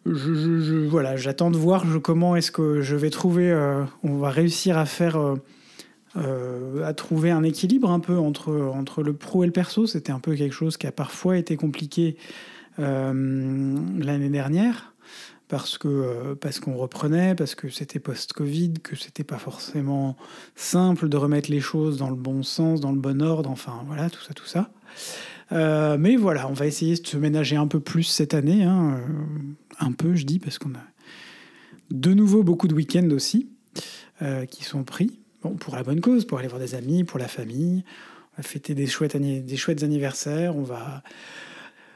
Je, 0.08 0.14
je- 0.14 0.88
voilà, 0.88 1.16
j'attends 1.16 1.50
de 1.50 1.58
voir 1.58 1.84
comment 2.04 2.36
est-ce 2.36 2.52
que 2.52 2.82
je 2.82 2.96
vais 2.96 3.10
trouver, 3.10 3.50
euh, 3.52 3.84
on 4.04 4.18
va 4.18 4.30
réussir 4.30 4.78
à 4.78 4.86
faire, 4.86 5.18
euh, 5.18 5.36
euh, 6.18 6.86
à 6.86 6.94
trouver 6.94 7.32
un 7.32 7.42
équilibre 7.42 7.90
un 7.90 8.00
peu 8.00 8.16
entre, 8.18 8.52
entre 8.54 9.02
le 9.02 9.14
pro 9.14 9.44
et 9.44 9.48
le 9.48 9.52
perso. 9.52 9.88
C'était 9.88 10.12
un 10.12 10.20
peu 10.20 10.36
quelque 10.36 10.54
chose 10.54 10.78
qui 10.78 10.86
a 10.86 10.92
parfois 10.92 11.38
été 11.38 11.58
compliqué 11.58 12.18
l'année 12.78 14.30
dernière 14.30 14.94
parce 15.48 15.78
que 15.78 15.88
euh, 15.88 16.36
parce 16.36 16.60
qu'on 16.60 16.76
reprenait, 16.76 17.36
parce 17.36 17.56
que 17.56 17.70
c'était 17.70 18.00
post-Covid, 18.00 18.74
que 18.84 18.96
c'était 18.96 19.24
pas 19.24 19.38
forcément 19.38 20.16
simple 20.56 21.10
de 21.10 21.18
remettre 21.18 21.52
les 21.52 21.60
choses 21.60 21.98
dans 21.98 22.10
le 22.10 22.16
bon 22.16 22.44
sens, 22.44 22.82
dans 22.82 22.92
le 22.92 23.00
bon 23.00 23.22
ordre, 23.22 23.50
enfin 23.50 23.84
voilà, 23.86 24.10
tout 24.10 24.22
ça, 24.22 24.34
tout 24.34 24.46
ça. 24.46 24.72
Euh, 25.52 25.98
mais 26.00 26.16
voilà, 26.16 26.50
on 26.50 26.54
va 26.54 26.66
essayer 26.66 26.96
de 26.96 27.06
se 27.06 27.18
ménager 27.18 27.56
un 27.56 27.68
peu 27.68 27.80
plus 27.80 28.04
cette 28.04 28.34
année, 28.34 28.64
hein, 28.64 28.98
euh, 28.98 29.86
un 29.86 29.92
peu, 29.92 30.16
je 30.16 30.26
dis, 30.26 30.40
parce 30.40 30.58
qu'on 30.58 30.74
a 30.74 30.84
de 31.92 32.14
nouveau 32.14 32.44
beaucoup 32.44 32.68
de 32.68 32.74
week-ends 32.74 33.10
aussi 33.12 33.50
qui 34.50 34.64
sont 34.64 34.86
pris, 34.86 35.20
bon, 35.44 35.56
pour 35.56 35.76
la 35.76 35.84
bonne 35.84 36.00
cause, 36.00 36.24
pour 36.24 36.40
aller 36.40 36.48
voir 36.48 36.62
des 36.62 36.74
amis, 36.74 37.04
pour 37.04 37.20
la 37.20 37.28
famille. 37.28 37.84
On 38.34 38.42
va 38.42 38.44
fêter 38.44 38.74
des 38.74 38.88
chouettes, 38.88 39.18
des 39.18 39.58
chouettes 39.58 39.84
anniversaires, 39.84 40.56
on 40.56 40.64
va 40.64 41.04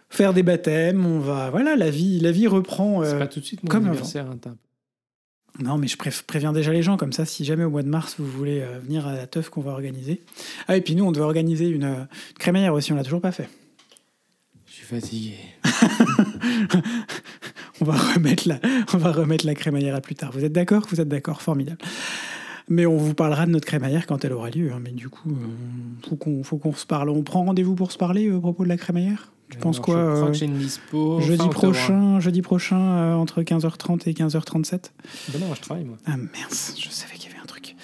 faire 0.09 0.33
des 0.33 0.43
baptêmes, 0.43 1.05
on 1.05 1.19
va 1.19 1.49
voilà, 1.49 1.75
la 1.75 1.89
vie, 1.89 2.19
la 2.19 2.31
vie 2.31 2.47
reprend. 2.47 3.03
C'est 3.03 3.13
euh, 3.13 3.19
pas 3.19 3.27
tout 3.27 3.39
de 3.39 3.45
suite 3.45 3.63
mon 3.63 3.69
comme 3.69 3.85
anniversaire. 3.87 4.25
hein, 4.29 4.37
t'as- 4.41 4.55
non, 5.63 5.77
mais 5.77 5.87
je 5.87 5.97
pré- 5.97 6.11
préviens 6.27 6.53
déjà 6.53 6.71
les 6.71 6.83
gens, 6.83 6.95
comme 6.95 7.11
ça, 7.11 7.25
si 7.25 7.43
jamais 7.43 7.63
au 7.65 7.69
mois 7.69 7.83
de 7.83 7.89
mars, 7.89 8.15
vous 8.19 8.25
voulez 8.25 8.61
euh, 8.61 8.79
venir 8.79 9.05
à 9.07 9.13
la 9.15 9.27
teuf 9.27 9.49
qu'on 9.49 9.61
va 9.61 9.71
organiser. 9.71 10.21
Ah, 10.67 10.77
et 10.77 10.81
puis 10.81 10.95
nous, 10.95 11.03
on 11.03 11.11
devait 11.11 11.25
organiser 11.25 11.67
une, 11.67 11.83
euh, 11.83 11.95
une 12.31 12.37
crémaillère 12.37 12.73
aussi, 12.73 12.93
on 12.93 12.95
l'a 12.95 13.03
toujours 13.03 13.19
pas 13.19 13.31
fait. 13.31 13.49
Je 14.67 14.73
suis 14.73 14.85
fatigué. 14.85 15.33
On 17.81 17.85
va 17.85 17.93
remettre 17.97 18.45
la, 18.47 18.59
on 18.93 18.97
va 18.97 19.11
remettre 19.13 19.45
la 19.45 19.55
crémaillère 19.55 19.95
à 19.95 20.01
plus 20.01 20.13
tard. 20.15 20.31
Vous 20.33 20.43
êtes 20.43 20.51
d'accord? 20.51 20.85
Vous 20.89 20.99
êtes 20.99 21.07
d'accord 21.07 21.41
Formidable. 21.41 21.77
Mais 22.67 22.85
on 22.85 22.97
vous 22.97 23.13
parlera 23.13 23.45
de 23.45 23.51
notre 23.51 23.65
crémaillère 23.65 24.05
quand 24.05 24.25
elle 24.25 24.33
aura 24.33 24.49
lieu. 24.49 24.71
hein. 24.73 24.79
Mais 24.83 24.91
du 24.91 25.07
coup, 25.07 25.29
euh, 25.31 26.07
faut 26.09 26.17
qu'on 26.17 26.43
faut 26.43 26.57
qu'on 26.57 26.73
se 26.73 26.85
parle. 26.85 27.09
On 27.09 27.23
prend 27.23 27.45
rendez-vous 27.45 27.75
pour 27.75 27.91
se 27.93 27.97
parler 27.97 28.29
à 28.29 28.37
propos 28.37 28.63
de 28.65 28.69
la 28.69 28.75
crémaillère? 28.77 29.31
Tu 29.49 29.57
penses 29.57 29.77
Alors, 29.77 29.85
quoi 29.85 29.95
Je 29.95 30.15
crois 30.15 30.27
euh, 30.27 30.31
que 30.31 30.37
j'ai 30.37 30.45
une 30.45 30.57
dispo. 30.57 31.21
Jeudi 31.21 31.37
fin 31.37 31.47
prochain, 31.47 32.19
jeudi 32.19 32.41
prochain 32.41 33.15
entre 33.15 33.41
15h30 33.41 34.07
et 34.09 34.13
15h37 34.13 34.91
Ben 35.29 35.39
non, 35.41 35.53
je 35.55 35.61
travaille 35.61 35.85
moi. 35.85 35.97
Ah 36.05 36.17
mince, 36.17 36.75
je 36.79 36.89
savais 36.89 37.15
qu'il 37.15 37.29
y 37.29 37.33
avait 37.33 37.41
un 37.41 37.47
truc. 37.47 37.75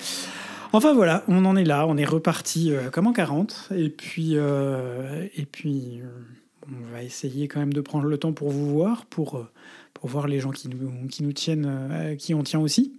Enfin 0.76 0.94
voilà, 0.94 1.24
on 1.30 1.46
en 1.46 1.56
est 1.56 1.64
là, 1.64 1.88
on 1.88 1.96
est 1.96 2.04
reparti 2.04 2.74
euh, 2.74 2.90
comme 2.90 3.08
en 3.08 3.14
40. 3.14 3.70
Et 3.78 3.90
puis, 3.90 4.32
euh, 4.34 5.26
et 5.38 5.46
puis 5.46 6.02
euh, 6.02 6.08
on 6.68 6.92
va 6.94 7.02
essayer 7.02 7.48
quand 7.48 7.62
même 7.62 7.72
de 7.72 7.80
prendre 7.80 8.06
le 8.08 8.18
temps 8.18 8.34
pour 8.34 8.50
vous 8.50 8.70
voir, 8.70 9.06
pour, 9.06 9.42
pour 9.94 10.10
voir 10.10 10.28
les 10.28 10.42
gens 10.42 10.52
qui 10.52 10.68
nous, 10.68 11.08
qui 11.08 11.24
nous 11.24 11.32
tiennent, 11.32 12.18
qui 12.20 12.34
on 12.34 12.44
tient 12.44 12.60
aussi. 12.60 12.92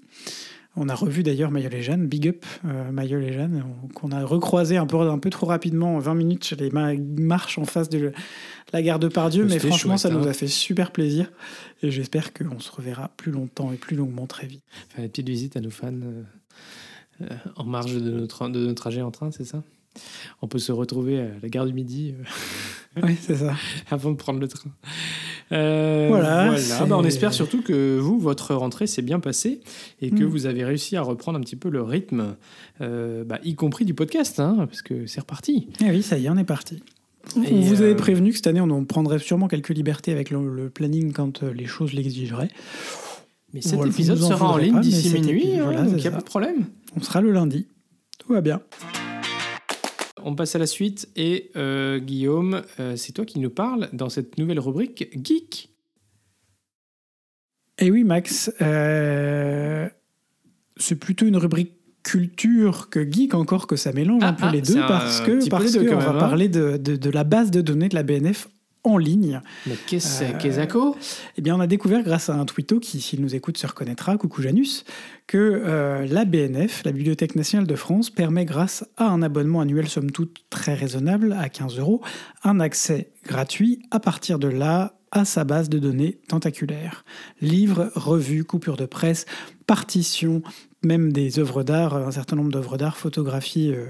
On 0.79 0.89
a 0.91 0.95
revu 0.95 1.23
d'ailleurs 1.23 1.51
Mayol 1.51 1.73
et 1.75 1.83
Jeanne, 1.83 2.07
big 2.07 2.29
up 2.29 2.45
euh, 2.67 2.91
Mayol 2.93 3.23
et 3.25 3.33
Jeanne, 3.33 3.65
on- 3.85 3.89
qu'on 3.89 4.11
a 4.13 4.25
recroisé 4.25 4.77
un 4.77 4.87
peu, 4.87 4.99
un 5.01 5.19
peu 5.19 5.31
trop 5.31 5.47
rapidement, 5.47 5.99
20 5.99 6.15
minutes 6.15 6.45
sur 6.45 6.57
les 6.59 6.71
ma- 6.71 6.95
marches 6.95 7.59
en 7.59 7.65
face 7.65 7.89
de 7.89 8.13
la 8.73 8.83
gare 8.83 8.99
de 8.99 9.09
Pardieu, 9.09 9.45
mais 9.47 9.59
franchement 9.59 9.97
ça 9.97 10.11
nous 10.11 10.25
hein. 10.25 10.31
a 10.31 10.33
fait 10.35 10.49
super 10.49 10.91
plaisir 10.93 11.31
et 11.83 11.91
j'espère 11.91 12.33
qu'on 12.35 12.61
se 12.61 12.71
reverra 12.71 13.11
plus 13.17 13.33
longtemps 13.33 13.73
et 13.73 13.77
plus 13.77 13.97
longuement 13.97 14.27
très 14.27 14.47
vite. 14.47 14.63
Faire 14.91 15.05
une 15.05 15.11
petite 15.11 15.29
visite 15.29 15.57
à 15.57 15.61
nos 15.61 15.71
fans 15.71 15.93
euh, 15.93 16.23
euh, 17.23 17.27
en 17.57 17.65
marge 17.65 17.95
de 17.95 18.11
notre, 18.11 18.49
de 18.49 18.61
notre 18.67 18.75
trajet 18.75 19.01
en 19.03 19.11
train, 19.11 19.31
c'est 19.31 19.45
ça? 19.45 19.63
On 20.43 20.47
peut 20.49 20.59
se 20.59 20.73
retrouver 20.73 21.21
à 21.21 21.29
la 21.43 21.49
gare 21.49 21.65
du 21.65 21.73
Midi 21.73 22.15
euh, 22.99 23.01
Oui, 23.03 23.17
c'est 23.19 23.37
ça. 23.37 23.55
avant 23.91 24.11
de 24.11 24.17
prendre 24.17 24.41
le 24.41 24.49
train. 24.49 24.71
Euh, 25.53 26.07
Voilà, 26.11 26.57
c'est- 26.57 26.87
Bah, 26.87 26.97
on 26.99 27.05
espère 27.05 27.33
surtout 27.33 27.63
que 27.63 27.99
vous, 27.99 28.19
votre 28.19 28.55
rentrée 28.55 28.87
s'est 28.87 29.03
bien 29.03 29.21
passée 29.21 29.61
et 30.01 30.11
que 30.11 30.25
Mm. 30.25 30.27
vous 30.27 30.47
avez 30.47 30.65
réussi 30.65 30.97
à 30.97 31.03
reprendre 31.03 31.39
un 31.39 31.43
petit 31.43 31.57
peu 31.57 31.69
le 31.69 31.83
rythme, 31.83 32.37
euh, 32.81 33.23
bah, 33.25 33.39
y 33.45 33.55
compris 33.55 33.85
du 33.85 33.95
podcast, 33.95 34.41
hein, 34.41 34.57
parce 34.69 34.83
que 34.83 35.07
c'est 35.07 35.21
reparti. 35.21 35.69
Ah 35.83 35.87
oui, 35.91 36.03
ça 36.03 36.19
y 36.19 36.27
est, 36.27 36.31
on 36.31 36.37
est 36.37 36.45
parti. 36.45 36.83
Et, 37.45 37.53
on 37.55 37.61
vous 37.61 37.83
euh, 37.83 37.87
avait 37.87 37.97
prévenu 37.97 38.31
que 38.31 38.37
cette 38.37 38.47
année, 38.49 38.61
on 38.61 38.71
en 38.71 38.85
prendrait 38.85 39.19
sûrement 39.19 39.49
quelques 39.49 39.71
libertés 39.71 40.13
avec 40.13 40.31
le, 40.31 40.53
le 40.53 40.69
planning 40.71 41.13
quand 41.13 41.43
euh, 41.43 41.53
les 41.53 41.67
choses 41.67 41.93
l'exigeraient. 41.93 42.51
Mais 43.55 43.61
cet 43.63 43.75
Voilà, 43.75 43.91
épisode 43.91 44.23
en 44.23 44.29
sera 44.29 44.49
en 44.53 44.57
ligne 44.57 44.81
d'ici 44.81 45.13
minuit, 45.15 45.55
hein, 45.57 45.63
voilà, 45.65 45.83
donc 45.83 45.93
il 45.93 46.01
n'y 46.01 46.07
a 46.07 46.11
pas 46.11 46.19
de 46.19 46.25
problème. 46.25 46.67
On 46.97 47.01
sera 47.03 47.21
le 47.21 47.31
lundi. 47.33 47.67
Tout 48.19 48.33
va 48.33 48.41
bien. 48.41 48.61
On 50.29 50.35
passe 50.35 50.57
à 50.57 50.59
la 50.59 50.67
suite 50.67 51.09
et 51.15 51.53
euh, 51.55 52.01
Guillaume, 52.01 52.63
euh, 52.81 52.97
c'est 52.97 53.13
toi 53.13 53.25
qui 53.25 53.39
nous 53.39 53.49
parles 53.49 53.89
dans 53.93 54.09
cette 54.09 54.39
nouvelle 54.39 54.59
rubrique 54.59 55.09
Geek. 55.25 55.71
Et 57.79 57.93
oui, 57.93 58.03
Max, 58.03 58.51
euh, 58.61 59.89
c'est 60.77 60.97
plutôt 60.97 61.27
une 61.27 61.37
rubrique 61.37 61.75
culture 62.03 62.89
que 62.91 63.09
geek 63.09 63.35
encore 63.35 63.69
que 63.69 63.77
ça 63.77 63.93
mélange 63.93 64.23
Ah, 64.25 64.29
un 64.31 64.33
peu 64.33 64.47
ah, 64.47 64.53
les 64.53 64.63
deux 64.63 64.81
parce 64.81 65.21
que 65.21 65.49
parce 65.49 65.73
que 65.77 65.95
on 65.95 65.99
va 65.99 66.11
hein. 66.11 66.19
parler 66.19 66.49
de, 66.49 66.77
de- 66.77 66.97
de 66.97 67.11
la 67.11 67.23
base 67.23 67.53
de 67.53 67.61
données 67.61 67.89
de 67.89 67.95
la 67.95 68.03
BNF 68.03 68.49
en 68.87 68.99
ligne. 68.99 69.41
Mais 69.67 69.75
qu'est-ce 69.87 70.23
Euh, 70.23 70.93
Eh 71.37 71.43
bien, 71.43 71.57
on 71.57 71.61
a 71.61 71.67
découvert 71.67 72.03
grâce 72.03 72.31
à 72.31 72.35
un 72.35 72.45
twitto 72.45 72.79
qui, 72.79 73.01
s'il 73.01 73.21
nous 73.21 73.35
écoute, 73.35 73.59
se 73.59 73.67
reconnaîtra, 73.67 74.17
coucou 74.17 74.43
Janus, 74.43 74.85
que 75.27 75.37
euh, 75.39 76.07
la 76.07 76.25
BNF, 76.25 76.83
la 76.85 76.93
Bibliothèque 76.93 77.35
nationale 77.35 77.67
de 77.67 77.75
France, 77.75 78.11
permet, 78.11 78.45
grâce 78.45 78.87
à 78.97 79.09
un 79.09 79.23
abonnement 79.23 79.61
annuel 79.61 79.89
somme 79.89 80.13
toute 80.13 80.45
très 80.51 80.75
raisonnable, 80.75 81.37
à 81.39 81.49
15 81.49 81.79
euros, 81.79 82.01
un 82.45 82.61
accès 82.61 83.11
gratuit 83.27 83.83
à 83.91 83.99
partir 83.99 84.39
de 84.39 84.49
là 84.49 84.95
à 85.11 85.25
sa 85.25 85.45
base 85.45 85.69
de 85.69 85.79
données 85.79 86.19
tentaculaire. 86.29 87.05
Livres, 87.41 87.91
revues, 87.95 88.45
coupures 88.45 88.77
de 88.77 88.87
presse, 88.87 89.27
partitions, 89.67 90.43
même 90.85 91.13
des 91.13 91.39
œuvres 91.39 91.63
d'art, 91.63 91.97
un 91.97 92.11
certain 92.11 92.37
nombre 92.37 92.53
d'œuvres 92.53 92.77
d'art, 92.77 92.97
photographies 92.97 93.73
euh, 93.73 93.87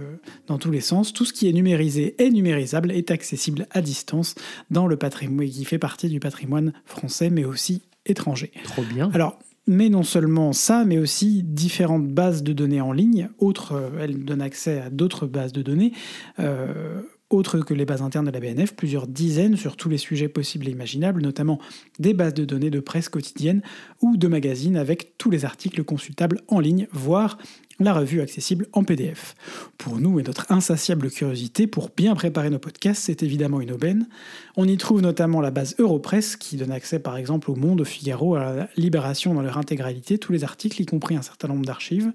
dans 0.46 0.58
tous 0.58 0.70
les 0.70 0.80
sens. 0.80 1.12
Tout 1.12 1.24
ce 1.24 1.32
qui 1.32 1.48
est 1.48 1.52
numérisé 1.52 2.14
et 2.22 2.30
numérisable 2.30 2.90
est 2.90 3.10
accessible 3.10 3.66
à 3.70 3.82
distance 3.82 4.34
dans 4.70 4.86
le 4.86 4.96
patrimoine, 4.96 5.48
qui 5.48 5.64
fait 5.64 5.78
partie 5.78 6.08
du 6.08 6.20
patrimoine 6.20 6.72
français, 6.84 7.30
mais 7.30 7.44
aussi 7.44 7.82
étranger. 8.06 8.52
Trop 8.64 8.82
bien. 8.82 9.10
Alors, 9.12 9.38
Mais 9.68 9.88
non 9.88 10.04
seulement 10.04 10.52
ça, 10.52 10.84
mais 10.84 10.96
aussi 10.98 11.42
différentes 11.42 12.06
bases 12.06 12.44
de 12.44 12.52
données 12.52 12.80
en 12.80 12.92
ligne. 12.92 13.30
Autres, 13.38 13.72
euh, 13.72 13.90
elle 14.00 14.24
donne 14.24 14.40
accès 14.40 14.80
à 14.80 14.90
d'autres 14.90 15.26
bases 15.26 15.52
de 15.52 15.62
données. 15.62 15.92
euh, 16.38 17.02
autres 17.30 17.58
que 17.60 17.74
les 17.74 17.84
bases 17.84 18.02
internes 18.02 18.26
de 18.26 18.30
la 18.30 18.40
BNF, 18.40 18.74
plusieurs 18.74 19.06
dizaines 19.06 19.56
sur 19.56 19.76
tous 19.76 19.88
les 19.88 19.98
sujets 19.98 20.28
possibles 20.28 20.68
et 20.68 20.70
imaginables, 20.70 21.22
notamment 21.22 21.58
des 21.98 22.14
bases 22.14 22.34
de 22.34 22.44
données 22.44 22.70
de 22.70 22.80
presse 22.80 23.08
quotidienne 23.08 23.62
ou 24.00 24.16
de 24.16 24.28
magazines 24.28 24.76
avec 24.76 25.18
tous 25.18 25.30
les 25.30 25.44
articles 25.44 25.82
consultables 25.82 26.42
en 26.48 26.60
ligne, 26.60 26.86
voire 26.92 27.38
la 27.78 27.92
revue 27.92 28.20
accessible 28.20 28.66
en 28.72 28.84
PDF. 28.84 29.34
Pour 29.76 29.98
nous 29.98 30.18
et 30.18 30.22
notre 30.22 30.50
insatiable 30.50 31.10
curiosité 31.10 31.66
pour 31.66 31.90
bien 31.94 32.14
préparer 32.14 32.48
nos 32.50 32.58
podcasts, 32.58 33.02
c'est 33.04 33.22
évidemment 33.22 33.60
une 33.60 33.72
aubaine. 33.72 34.08
On 34.56 34.66
y 34.66 34.76
trouve 34.76 35.02
notamment 35.02 35.40
la 35.40 35.50
base 35.50 35.74
Europress 35.78 36.36
qui 36.36 36.56
donne 36.56 36.72
accès 36.72 36.98
par 36.98 37.16
exemple 37.16 37.50
au 37.50 37.54
Monde, 37.54 37.82
au 37.82 37.84
Figaro, 37.84 38.34
à 38.34 38.54
la 38.54 38.68
Libération 38.76 39.34
dans 39.34 39.42
leur 39.42 39.58
intégralité, 39.58 40.18
tous 40.18 40.32
les 40.32 40.44
articles, 40.44 40.80
y 40.80 40.86
compris 40.86 41.16
un 41.16 41.22
certain 41.22 41.48
nombre 41.48 41.66
d'archives. 41.66 42.12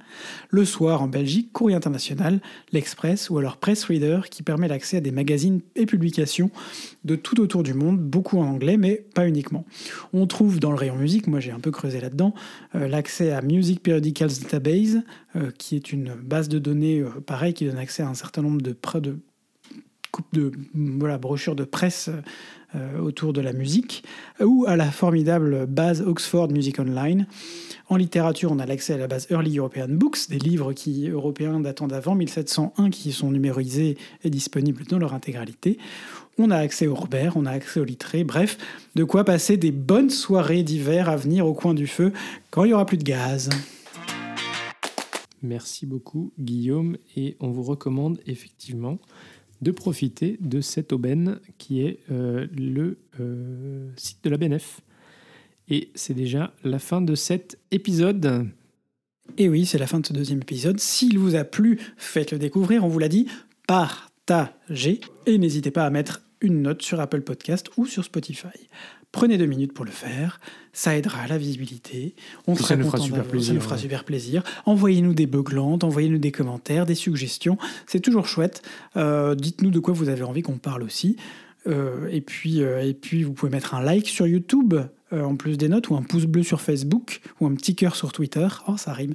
Le 0.50 0.66
soir 0.66 1.02
en 1.04 1.08
Belgique, 1.08 1.52
Courrier 1.54 1.76
International, 1.76 2.40
l'Express 2.72 3.30
ou 3.30 3.38
alors 3.38 3.58
Press 3.58 3.84
Reader 3.84 4.22
qui 4.32 4.42
permet 4.42 4.68
l'accès 4.68 4.98
à 4.98 5.02
des 5.02 5.12
magazines 5.12 5.62
et 5.76 5.86
publications 5.86 6.50
de 7.04 7.16
tout 7.16 7.40
autour 7.40 7.62
du 7.62 7.74
monde, 7.74 8.00
beaucoup 8.00 8.40
en 8.40 8.48
anglais 8.48 8.78
mais 8.78 9.06
pas 9.14 9.28
uniquement. 9.28 9.66
On 10.14 10.26
trouve 10.26 10.60
dans 10.60 10.72
le 10.72 10.78
rayon 10.78 10.96
musique, 10.96 11.28
moi 11.28 11.40
j'ai 11.40 11.52
un 11.52 11.60
peu 11.60 11.72
creusé 11.72 12.02
là-dedans, 12.02 12.34
euh, 12.76 12.88
l'accès 12.88 13.32
à 13.32 13.42
Music 13.42 13.84
Periodicals 13.84 14.32
Database, 14.42 15.02
qui 15.58 15.76
est 15.76 15.92
une 15.92 16.14
base 16.14 16.50
de 16.50 16.60
données 16.60 17.00
euh, 17.00 17.10
pareil 17.26 17.54
qui 17.54 17.66
donne 17.66 17.78
accès 17.78 18.04
à 18.04 18.08
un 18.08 18.14
certain 18.14 18.42
nombre 18.42 18.62
de, 18.62 18.76
de, 19.00 19.18
de 20.34 20.52
voilà, 20.74 21.18
brochures 21.18 21.56
de 21.56 21.64
presse 21.64 22.10
euh, 22.74 23.00
autour 23.00 23.34
de 23.34 23.42
la 23.42 23.52
musique, 23.52 24.04
ou 24.40 24.64
à 24.66 24.78
la 24.78 24.90
formidable 24.92 25.66
base 25.68 26.02
Oxford 26.02 26.50
Music 26.50 26.80
Online. 26.80 27.28
En 27.90 27.98
littérature, 27.98 28.50
on 28.54 28.60
a 28.60 28.66
l'accès 28.66 28.94
à 28.94 28.98
la 28.98 29.08
base 29.08 29.28
Early 29.30 29.58
European 29.58 29.90
Books, 29.90 30.30
des 30.30 30.40
livres 30.40 30.72
qui, 30.72 31.10
européens 31.10 31.60
datant 31.60 31.88
d'avant 31.88 32.16
1701 32.16 32.90
qui 32.90 33.12
sont 33.12 33.30
numérisés 33.30 33.98
et 34.24 34.30
disponibles 34.30 34.86
dans 34.86 35.00
leur 35.00 35.14
intégralité. 35.14 35.78
On 36.38 36.50
a 36.50 36.56
accès 36.56 36.88
au 36.88 36.96
Robert, 36.96 37.34
on 37.36 37.46
a 37.46 37.52
accès 37.52 37.82
au 37.82 37.84
Littré, 37.84 38.24
bref, 38.24 38.58
de 38.96 39.04
quoi 39.04 39.26
passer 39.26 39.58
des 39.58 39.72
bonnes 39.72 40.10
soirées 40.10 40.64
d'hiver 40.64 41.10
à 41.10 41.18
venir 41.18 41.46
au 41.46 41.54
coin 41.54 41.74
du 41.74 41.88
feu 41.88 42.14
quand 42.52 42.64
il 42.64 42.68
n'y 42.68 42.74
aura 42.74 42.86
plus 42.86 42.98
de 42.98 43.04
gaz. 43.04 43.50
Merci 45.42 45.86
beaucoup 45.86 46.32
Guillaume 46.40 46.98
et 47.16 47.36
on 47.40 47.50
vous 47.50 47.64
recommande 47.64 48.20
effectivement 48.28 49.00
de 49.62 49.72
profiter 49.72 50.38
de 50.40 50.62
cette 50.62 50.92
aubaine 50.92 51.40
qui 51.58 51.82
est 51.82 52.00
euh, 52.12 52.48
le 52.56 52.98
euh, 53.20 53.90
site 53.96 54.24
de 54.24 54.30
la 54.30 54.38
BNF. 54.38 54.82
Et 55.70 55.90
c'est 55.96 56.14
déjà 56.14 56.54
la 56.64 56.80
fin 56.80 57.02
de 57.02 57.16
cet 57.16 57.60
épisode. 57.72 58.50
Et 59.38 59.48
oui, 59.48 59.66
c'est 59.66 59.78
la 59.78 59.88
fin 59.88 60.00
de 60.00 60.06
ce 60.06 60.14
deuxième 60.14 60.42
épisode. 60.42 60.80
S'il 60.80 61.18
vous 61.18 61.36
a 61.36 61.44
plu, 61.44 61.80
faites-le 61.98 62.40
découvrir, 62.40 62.84
on 62.84 62.88
vous 62.88 63.00
l'a 63.00 63.08
dit, 63.08 63.28
partagez 63.68 65.00
et 65.26 65.38
n'hésitez 65.38 65.72
pas 65.72 65.86
à 65.86 65.90
mettre 65.90 66.22
une 66.42 66.64
note 66.64 66.82
sur 66.82 67.00
Apple 67.00 67.22
Podcast 67.22 67.70
ou 67.78 67.86
sur 67.86 68.04
Spotify. 68.04 68.68
Prenez 69.12 69.38
deux 69.38 69.46
minutes 69.46 69.74
pour 69.74 69.84
le 69.84 69.92
faire, 69.92 70.40
ça 70.72 70.96
aidera 70.96 71.22
à 71.22 71.28
la 71.28 71.38
visibilité. 71.38 72.16
On 72.48 72.56
sera 72.56 72.70
ça 72.70 72.76
nous 72.78 72.86
fera 72.86 72.98
content 72.98 73.04
super 73.04 73.26
plaisir, 73.26 73.48
Ça 73.48 73.54
nous 73.54 73.62
fera 73.62 73.76
ouais. 73.76 73.82
super 73.82 74.04
plaisir. 74.06 74.44
Envoyez-nous 74.66 75.14
des 75.14 75.28
beuglantes, 75.28 75.84
envoyez-nous 75.84 76.18
des 76.18 76.32
commentaires, 76.32 76.86
des 76.86 76.96
suggestions. 76.96 77.58
C'est 77.88 78.00
toujours 78.00 78.26
chouette. 78.26 78.62
Euh, 78.96 79.36
Dites-nous 79.36 79.70
de 79.70 79.80
quoi 79.80 79.94
vous 79.94 80.08
avez 80.08 80.24
envie 80.24 80.44
qu'on 80.44 80.58
parle 80.58 80.84
aussi. 80.84 81.18
Euh, 81.68 82.08
et, 82.10 82.22
puis, 82.22 82.64
euh, 82.64 82.84
et 82.88 82.94
puis, 82.94 83.24
vous 83.24 83.34
pouvez 83.34 83.52
mettre 83.52 83.76
un 83.76 83.82
like 83.82 84.08
sur 84.08 84.28
YouTube 84.28 84.74
euh, 85.14 85.24
en 85.24 85.36
plus 85.36 85.58
des 85.58 85.70
notes, 85.70 85.90
ou 85.90 85.96
un 85.96 86.02
pouce 86.02 86.26
bleu 86.26 86.44
sur 86.44 86.62
Facebook, 86.62 87.22
ou 87.40 87.48
un 87.48 87.54
petit 87.54 87.76
cœur 87.76 87.96
sur 87.96 88.12
Twitter. 88.12 88.48
Oh, 88.68 88.78
ça 88.78 88.94
rime. 88.94 89.14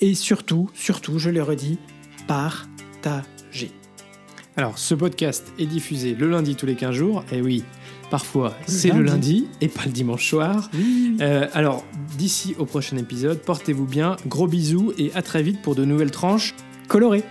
Et 0.00 0.14
surtout, 0.14 0.70
surtout, 0.74 1.18
je 1.18 1.30
le 1.30 1.42
redis, 1.42 1.78
partagez. 2.26 3.70
Alors, 4.56 4.78
ce 4.78 4.94
podcast 4.94 5.52
est 5.58 5.66
diffusé 5.66 6.14
le 6.14 6.28
lundi 6.28 6.56
tous 6.56 6.66
les 6.66 6.74
15 6.74 6.94
jours. 6.94 7.24
Et 7.32 7.40
oui, 7.40 7.64
parfois 8.10 8.54
c'est 8.66 8.90
le 8.92 9.02
lundi. 9.02 9.46
et 9.60 9.68
pas 9.68 9.82
le 9.86 9.92
dimanche 9.92 10.28
soir. 10.28 10.70
Oui, 10.74 11.16
Euh, 11.20 11.46
alors, 11.52 11.84
d'ici 12.16 12.54
au 12.58 12.64
prochain 12.64 12.96
épisode, 12.96 13.38
portez-vous 13.40 13.86
bien, 13.86 14.16
gros 14.26 14.46
bisous 14.46 14.92
et 14.98 15.10
à 15.14 15.22
très 15.22 15.42
vite 15.42 15.60
pour 15.62 15.74
de 15.74 15.84
nouvelles 15.84 16.10
tranches. 16.10 16.54
coloré. 16.88 17.22